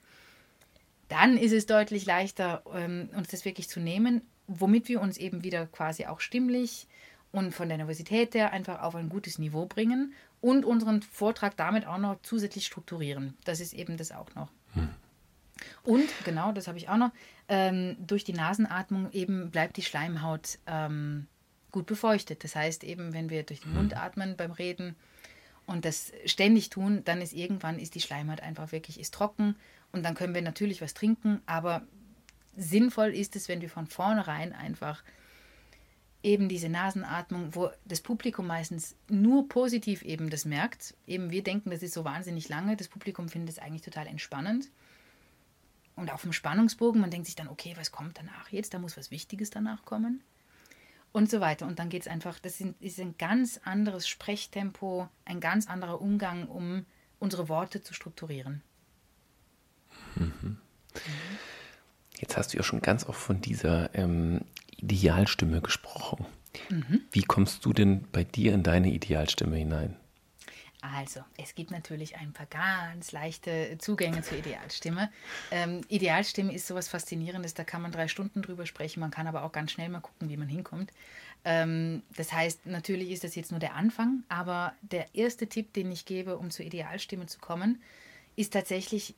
[1.07, 5.43] dann ist es deutlich leichter, ähm, uns das wirklich zu nehmen, womit wir uns eben
[5.43, 6.87] wieder quasi auch stimmlich
[7.31, 11.85] und von der Nervosität her einfach auf ein gutes Niveau bringen und unseren Vortrag damit
[11.85, 13.37] auch noch zusätzlich strukturieren.
[13.43, 14.49] Das ist eben das auch noch.
[14.73, 14.89] Hm.
[15.83, 17.11] Und genau, das habe ich auch noch,
[17.49, 21.27] ähm, durch die Nasenatmung eben bleibt die Schleimhaut ähm,
[21.71, 22.43] gut befeuchtet.
[22.43, 24.01] Das heißt eben, wenn wir durch den Mund hm.
[24.01, 24.95] atmen beim Reden
[25.65, 29.55] und das ständig tun, dann ist irgendwann ist die Schleimhaut einfach wirklich ist trocken
[29.91, 31.83] und dann können wir natürlich was trinken, aber
[32.55, 35.03] sinnvoll ist es, wenn wir von vornherein einfach
[36.21, 40.95] eben diese Nasenatmung, wo das Publikum meistens nur positiv eben das merkt.
[41.07, 42.75] Eben wir denken, das ist so wahnsinnig lange.
[42.75, 44.69] Das Publikum findet es eigentlich total entspannend.
[45.95, 48.73] Und auf dem Spannungsbogen, man denkt sich dann, okay, was kommt danach jetzt?
[48.73, 50.23] Da muss was Wichtiges danach kommen.
[51.11, 51.65] Und so weiter.
[51.65, 56.47] Und dann geht es einfach, das ist ein ganz anderes Sprechtempo, ein ganz anderer Umgang,
[56.47, 56.85] um
[57.17, 58.61] unsere Worte zu strukturieren.
[60.15, 60.57] Mhm.
[62.19, 64.41] Jetzt hast du ja schon ganz oft von dieser ähm,
[64.81, 66.25] Idealstimme gesprochen.
[66.69, 67.01] Mhm.
[67.11, 69.95] Wie kommst du denn bei dir in deine Idealstimme hinein?
[70.81, 75.11] Also, es gibt natürlich ein paar ganz leichte Zugänge zur Idealstimme.
[75.51, 79.43] Ähm, Idealstimme ist sowas Faszinierendes, da kann man drei Stunden drüber sprechen, man kann aber
[79.43, 80.93] auch ganz schnell mal gucken, wie man hinkommt.
[81.43, 85.91] Ähm, das heißt, natürlich ist das jetzt nur der Anfang, aber der erste Tipp, den
[85.91, 87.81] ich gebe, um zur Idealstimme zu kommen,
[88.37, 89.15] ist tatsächlich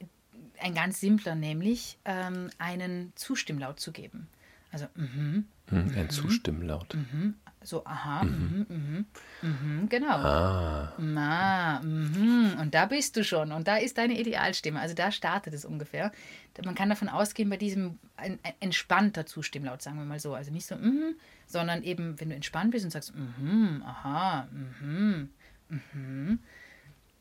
[0.60, 4.28] ein ganz simpler, nämlich ähm, einen Zustimmlaut zu geben.
[4.72, 5.46] Also, mhm.
[5.70, 6.10] Hm, ein mhm.
[6.10, 6.96] Zustimmlaut.
[6.96, 7.36] Mhm.
[7.64, 8.66] So, aha, mhm.
[8.68, 9.06] Mhm,
[9.42, 10.18] mhm, genau.
[10.18, 10.94] Ah.
[10.98, 12.58] Na, mhm.
[12.60, 13.52] Und da bist du schon.
[13.52, 14.80] Und da ist deine Idealstimme.
[14.80, 16.12] Also da startet es ungefähr.
[16.66, 20.34] Man kann davon ausgehen, bei diesem ein, ein entspannter Zustimmlaut, sagen wir mal so.
[20.34, 21.16] Also nicht so, mhm,
[21.46, 24.48] sondern eben, wenn du entspannt bist und sagst, mhm, aha,
[24.82, 25.30] mhm,
[25.70, 26.40] mhm.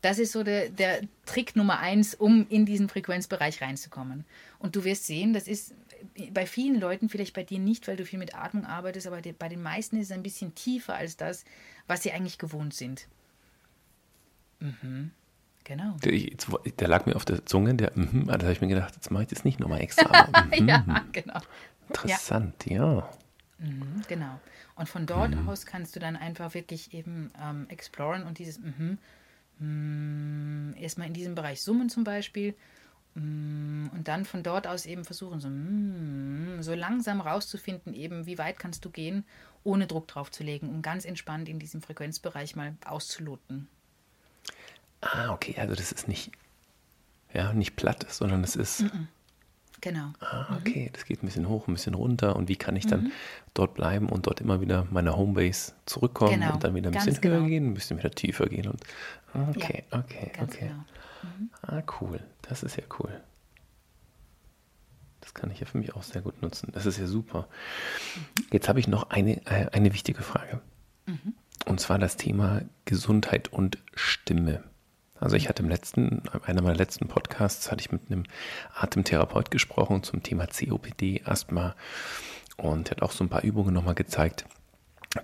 [0.00, 4.24] Das ist so der, der Trick Nummer eins, um in diesen Frequenzbereich reinzukommen.
[4.58, 5.74] Und du wirst sehen, das ist
[6.30, 9.48] bei vielen Leuten, vielleicht bei dir nicht, weil du viel mit Atmung arbeitest, aber bei
[9.48, 11.44] den meisten ist es ein bisschen tiefer als das,
[11.86, 13.06] was sie eigentlich gewohnt sind.
[14.60, 15.10] Mhm.
[15.64, 15.96] Genau.
[16.02, 16.12] Der,
[16.78, 19.24] der, lag mir auf der Zunge, der, mhm, da habe ich mir gedacht, jetzt mache
[19.24, 20.10] ich das nicht nochmal extra.
[20.10, 20.68] Aber, mhm.
[20.68, 21.40] ja, genau.
[21.88, 22.94] Interessant, ja.
[22.94, 23.10] ja.
[23.58, 24.40] Mhm, genau.
[24.74, 25.48] Und von dort mhm.
[25.48, 28.98] aus kannst du dann einfach wirklich eben ähm, exploren und dieses mhm,
[29.58, 32.56] mm, erstmal in diesem Bereich summen zum Beispiel Mm,
[33.92, 38.58] und dann von dort aus eben versuchen, so, mm, so langsam rauszufinden, eben, wie weit
[38.58, 39.24] kannst du gehen,
[39.64, 43.68] ohne Druck drauf zu legen, um ganz entspannt in diesem Frequenzbereich mal auszuloten.
[45.00, 46.30] Ah, okay, also das ist nicht,
[47.32, 48.82] ja, nicht platt, sondern es ist.
[48.82, 49.06] Mm -mm.
[49.80, 50.12] Genau.
[50.20, 50.92] Ah, okay, mhm.
[50.92, 52.36] das geht ein bisschen hoch, ein bisschen runter.
[52.36, 53.12] Und wie kann ich dann mhm.
[53.54, 56.54] dort bleiben und dort immer wieder meine Homebase zurückkommen genau.
[56.54, 57.46] und dann wieder ein bisschen höher genau.
[57.46, 58.68] gehen, ein bisschen wieder tiefer gehen.
[58.68, 58.82] Und,
[59.56, 60.68] okay, ja, okay, okay.
[60.68, 60.84] Genau.
[61.22, 61.50] Mhm.
[61.62, 62.20] Ah, cool.
[62.42, 63.20] Das ist ja cool.
[65.20, 66.70] Das kann ich ja für mich auch sehr gut nutzen.
[66.72, 67.48] Das ist ja super.
[68.16, 68.44] Mhm.
[68.52, 70.60] Jetzt habe ich noch eine, äh, eine wichtige Frage.
[71.06, 71.34] Mhm.
[71.66, 74.62] und zwar das Thema Gesundheit und Stimme.
[75.20, 78.24] Also ich hatte im letzten, einer meiner letzten Podcasts, hatte ich mit einem
[78.74, 81.76] Atemtherapeut gesprochen zum Thema COPD, Asthma
[82.56, 84.46] und hat auch so ein paar Übungen nochmal gezeigt,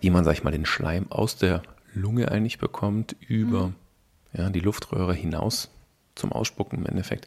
[0.01, 1.63] wie man, sag ich mal, den Schleim aus der
[1.95, 3.75] Lunge eigentlich bekommt, über mhm.
[4.35, 5.71] ja, die Luftröhre hinaus
[6.15, 7.27] zum Ausspucken im Endeffekt.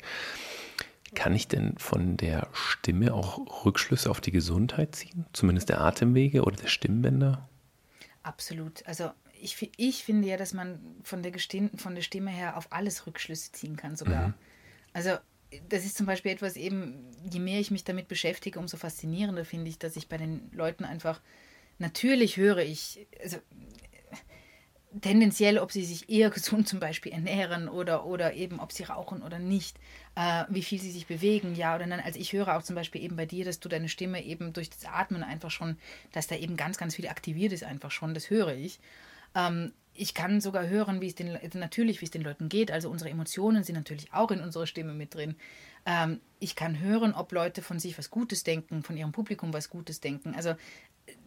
[1.15, 5.25] Kann ich denn von der Stimme auch Rückschlüsse auf die Gesundheit ziehen?
[5.33, 7.49] Zumindest der Atemwege oder der Stimmbänder?
[8.21, 8.85] Absolut.
[8.85, 9.11] Also
[9.41, 11.33] ich, ich finde ja, dass man von der,
[11.77, 14.29] von der Stimme her auf alles Rückschlüsse ziehen kann sogar.
[14.29, 14.33] Mhm.
[14.93, 15.17] Also
[15.69, 19.69] das ist zum Beispiel etwas eben, je mehr ich mich damit beschäftige, umso faszinierender finde
[19.69, 21.21] ich, dass ich bei den Leuten einfach,
[21.79, 23.37] natürlich höre ich, also
[25.01, 29.23] tendenziell, ob sie sich eher gesund zum Beispiel ernähren oder, oder eben, ob sie rauchen
[29.23, 29.77] oder nicht,
[30.15, 32.01] äh, wie viel sie sich bewegen, ja oder nein.
[32.03, 34.69] Also ich höre auch zum Beispiel eben bei dir, dass du deine Stimme eben durch
[34.69, 35.77] das Atmen einfach schon,
[36.11, 38.79] dass da eben ganz, ganz viel aktiviert ist einfach schon, das höre ich.
[39.35, 42.71] Ähm, ich kann sogar hören, wie es den, natürlich, wie es den Leuten geht.
[42.71, 45.35] Also unsere Emotionen sind natürlich auch in unserer Stimme mit drin.
[45.85, 49.69] Ähm, ich kann hören, ob Leute von sich was Gutes denken, von ihrem Publikum was
[49.69, 50.35] Gutes denken.
[50.35, 50.55] Also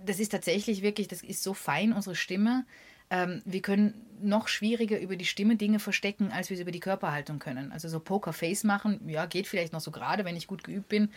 [0.05, 2.65] das ist tatsächlich wirklich, das ist so fein, unsere Stimme.
[3.11, 6.81] Ähm, wir können noch schwieriger über die Stimme Dinge verstecken, als wir es über die
[6.81, 7.73] Körperhaltung können.
[7.73, 11.11] Also so Pokerface machen, ja, geht vielleicht noch so gerade, wenn ich gut geübt bin.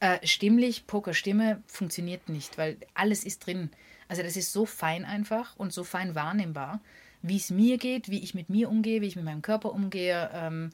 [0.00, 3.70] Äh, stimmlich, Pokerstimme funktioniert nicht, weil alles ist drin.
[4.12, 6.82] Also das ist so fein einfach und so fein wahrnehmbar,
[7.22, 10.28] wie es mir geht, wie ich mit mir umgehe, wie ich mit meinem Körper umgehe,
[10.34, 10.68] ähm,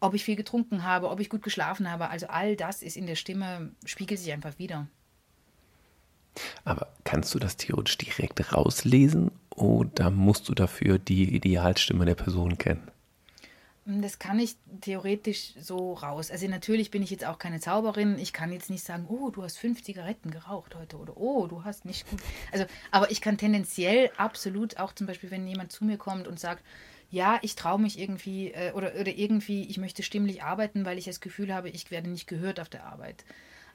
[0.00, 2.10] ob ich viel getrunken habe, ob ich gut geschlafen habe.
[2.10, 4.88] Also all das ist in der Stimme, spiegelt sich einfach wieder.
[6.64, 12.58] Aber kannst du das theoretisch direkt rauslesen oder musst du dafür die Idealstimme der Person
[12.58, 12.90] kennen?
[14.00, 16.30] Das kann ich theoretisch so raus.
[16.30, 18.18] Also natürlich bin ich jetzt auch keine Zauberin.
[18.18, 21.64] Ich kann jetzt nicht sagen, oh, du hast fünf Zigaretten geraucht heute oder oh, du
[21.64, 22.20] hast nicht gut.
[22.52, 26.38] Also, aber ich kann tendenziell absolut auch zum Beispiel, wenn jemand zu mir kommt und
[26.38, 26.62] sagt,
[27.10, 31.06] ja, ich traue mich irgendwie äh, oder, oder irgendwie, ich möchte stimmlich arbeiten, weil ich
[31.06, 33.24] das Gefühl habe, ich werde nicht gehört auf der Arbeit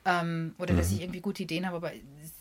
[0.06, 0.78] ähm, oder mhm.
[0.78, 1.92] dass ich irgendwie gute Ideen habe, aber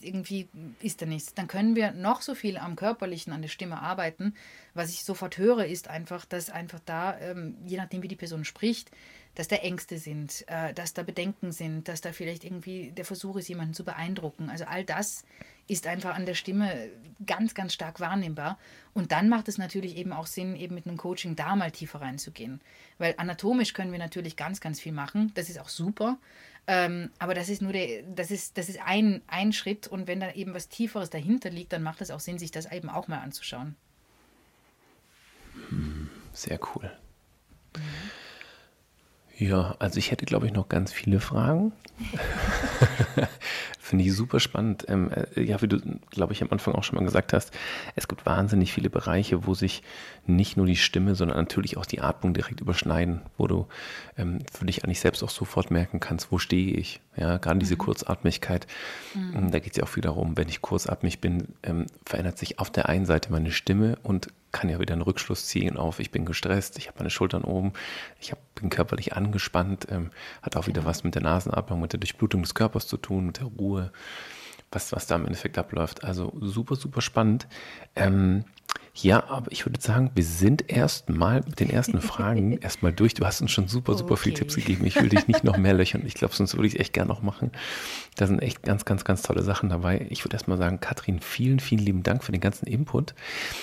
[0.01, 0.49] irgendwie
[0.81, 1.35] ist da nichts.
[1.35, 4.35] Dann können wir noch so viel am Körperlichen, an der Stimme arbeiten.
[4.75, 8.45] Was ich sofort höre, ist einfach, dass einfach da, ähm, je nachdem wie die Person
[8.45, 8.91] spricht,
[9.35, 13.37] dass da Ängste sind, äh, dass da Bedenken sind, dass da vielleicht irgendwie der Versuch
[13.37, 14.49] ist, jemanden zu beeindrucken.
[14.51, 15.25] Also all das
[15.67, 16.91] ist einfach an der Stimme
[17.25, 18.59] ganz, ganz stark wahrnehmbar.
[18.93, 22.01] Und dann macht es natürlich eben auch Sinn, eben mit einem Coaching da mal tiefer
[22.01, 22.61] reinzugehen.
[22.99, 25.33] Weil anatomisch können wir natürlich ganz, ganz viel machen.
[25.35, 26.19] Das ist auch super.
[26.67, 30.21] Ähm, aber das ist nur der, das ist, das ist ein, ein Schritt und wenn
[30.21, 33.07] da eben was Tieferes dahinter liegt, dann macht es auch Sinn, sich das eben auch
[33.07, 33.77] mal anzuschauen.
[35.69, 36.91] Hm, sehr cool.
[37.77, 37.83] Mhm.
[39.37, 41.73] Ja, also ich hätte, glaube ich, noch ganz viele Fragen.
[43.95, 44.87] Finde ich super spannend.
[44.89, 45.79] Ähm, äh, ja, wie du,
[46.11, 47.53] glaube ich, am Anfang auch schon mal gesagt hast,
[47.95, 49.85] es gibt wahnsinnig viele Bereiche, wo sich
[50.27, 53.69] nicht nur die Stimme, sondern natürlich auch die Atmung direkt überschneiden, wo du
[54.19, 57.03] ähm, für dich eigentlich selbst auch sofort merken kannst, wo stehe ich.
[57.17, 57.79] Ja, gerade diese mhm.
[57.79, 58.67] Kurzatmigkeit,
[59.15, 59.53] mhm.
[59.53, 62.71] Da geht es ja auch viel darum, wenn ich kurzatmig bin, ähm, verändert sich auf
[62.71, 66.25] der einen Seite meine Stimme und kann ja wieder einen Rückschluss ziehen auf, ich bin
[66.25, 67.73] gestresst, ich habe meine Schultern oben,
[68.21, 72.01] ich hab, bin körperlich angespannt, ähm, hat auch wieder was mit der Nasenatmung, mit der
[72.01, 73.93] Durchblutung des Körpers zu tun, mit der Ruhe,
[74.71, 76.05] was, was da im Endeffekt abläuft.
[76.05, 77.49] Also super, super spannend.
[77.97, 78.45] Ähm,
[78.97, 83.15] ja, aber ich würde sagen, wir sind erstmal mit den ersten Fragen erstmal durch.
[83.15, 84.23] Du hast uns schon super, super okay.
[84.23, 84.87] viele Tipps gegeben.
[84.87, 86.05] Ich will dich nicht noch mehr löchern.
[86.07, 87.51] Ich glaube, sonst würde ich es echt gerne noch machen.
[88.15, 90.07] Da sind echt ganz, ganz, ganz tolle Sachen dabei.
[90.11, 93.15] Ich würde erstmal sagen, Katrin, vielen, vielen lieben Dank für den ganzen Input.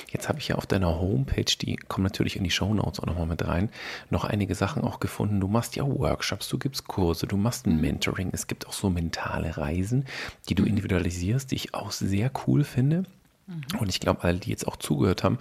[0.10, 3.06] Jetzt habe ich ja auf deiner Homepage, die kommen natürlich in die Show Notes auch
[3.06, 3.70] nochmal mit rein,
[4.10, 5.40] noch einige Sachen auch gefunden.
[5.40, 8.32] Du machst ja Workshops, du gibst Kurse, du machst ein Mentoring.
[8.34, 10.04] Es gibt auch so mentale Reisen,
[10.50, 13.06] die du individualisierst, die ich auch sehr cool finde.
[13.80, 15.40] Und ich glaube, alle, die jetzt auch zugehört haben,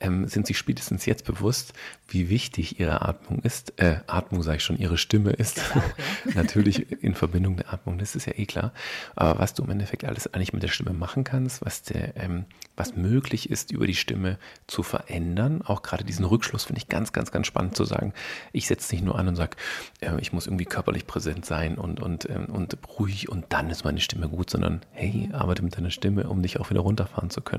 [0.00, 1.72] ähm, sind sich spätestens jetzt bewusst,
[2.08, 3.78] wie wichtig ihre Atmung ist.
[3.80, 5.60] Äh, Atmung sage ich schon, ihre Stimme ist.
[5.70, 6.34] Auch, ja.
[6.34, 8.72] Natürlich in Verbindung der Atmung, das ist ja eh klar.
[9.14, 12.46] Aber was du im Endeffekt alles eigentlich mit der Stimme machen kannst, was, der, ähm,
[12.76, 17.12] was möglich ist, über die Stimme zu verändern, auch gerade diesen Rückschluss finde ich ganz,
[17.12, 18.12] ganz, ganz spannend zu sagen.
[18.52, 19.56] Ich setze nicht nur an und sage,
[20.00, 23.84] äh, ich muss irgendwie körperlich präsent sein und, und, ähm, und ruhig und dann ist
[23.84, 27.40] meine Stimme gut, sondern hey, arbeite mit deiner Stimme, um dich auch wieder runterfahren zu
[27.40, 27.51] können.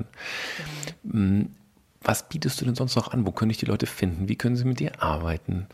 [1.02, 1.46] Genau.
[2.02, 3.26] Was bietest du denn sonst noch an?
[3.26, 4.28] Wo können dich die Leute finden?
[4.28, 5.66] Wie können sie mit dir arbeiten?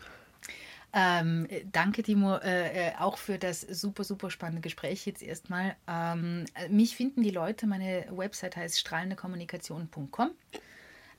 [0.93, 5.75] Ähm, danke, Timo, äh, äh, auch für das super, super spannende Gespräch jetzt erstmal.
[5.87, 10.31] Ähm, mich finden die Leute, meine Website heißt strahlendekommunikation.com.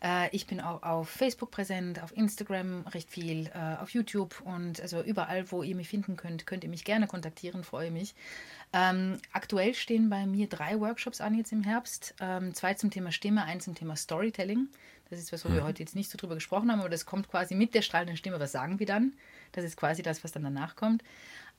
[0.03, 4.81] Äh, ich bin auch auf Facebook präsent, auf Instagram recht viel, äh, auf YouTube und
[4.81, 8.15] also überall, wo ihr mich finden könnt, könnt ihr mich gerne kontaktieren, freue mich.
[8.73, 12.15] Ähm, aktuell stehen bei mir drei Workshops an jetzt im Herbst.
[12.21, 14.69] Ähm, zwei zum Thema Stimme, eins zum Thema Storytelling.
[15.11, 15.57] Das ist was, wo mhm.
[15.57, 18.17] wir heute jetzt nicht so drüber gesprochen haben, aber das kommt quasi mit der strahlenden
[18.17, 18.41] Stimme.
[18.41, 19.13] Was sagen wir dann?
[19.53, 21.05] Das ist quasi das, was dann danach kommt.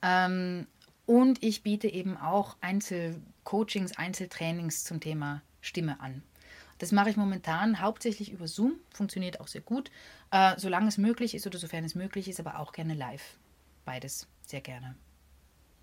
[0.02, 0.66] Ähm,
[1.06, 6.22] und ich biete eben auch Einzelcoachings, Einzeltrainings zum Thema Stimme an.
[6.84, 9.90] Das mache ich momentan hauptsächlich über Zoom, funktioniert auch sehr gut,
[10.30, 13.38] äh, solange es möglich ist oder sofern es möglich ist, aber auch gerne live.
[13.86, 14.94] Beides sehr gerne.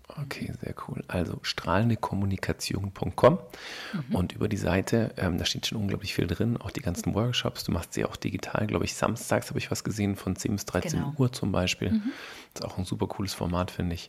[0.06, 1.02] Okay, sehr cool.
[1.08, 4.14] Also strahlendekommunikation.com mhm.
[4.14, 7.64] und über die Seite, ähm, da steht schon unglaublich viel drin, auch die ganzen Workshops.
[7.64, 8.94] Du machst sie auch digital, glaube ich.
[8.94, 11.14] Samstags habe ich was gesehen, von 10 bis 13 genau.
[11.18, 11.90] Uhr zum Beispiel.
[11.94, 12.12] Mhm.
[12.54, 14.08] Das ist auch ein super cooles Format, finde ich.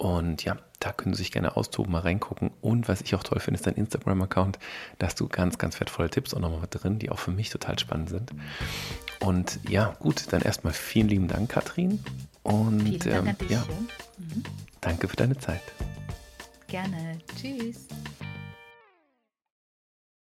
[0.00, 2.52] Und ja, da können Sie sich gerne austoben, mal reingucken.
[2.62, 4.58] Und was ich auch toll finde, ist dein Instagram-Account.
[4.98, 7.78] Da hast du ganz, ganz wertvolle Tipps auch nochmal drin, die auch für mich total
[7.78, 8.30] spannend sind.
[9.20, 12.02] Und ja, gut, dann erstmal vielen lieben Dank, Katrin.
[12.42, 13.62] Und vielen Dank ähm, ja,
[14.16, 14.42] mhm.
[14.80, 15.60] danke für deine Zeit.
[16.66, 17.18] Gerne.
[17.38, 17.86] Tschüss.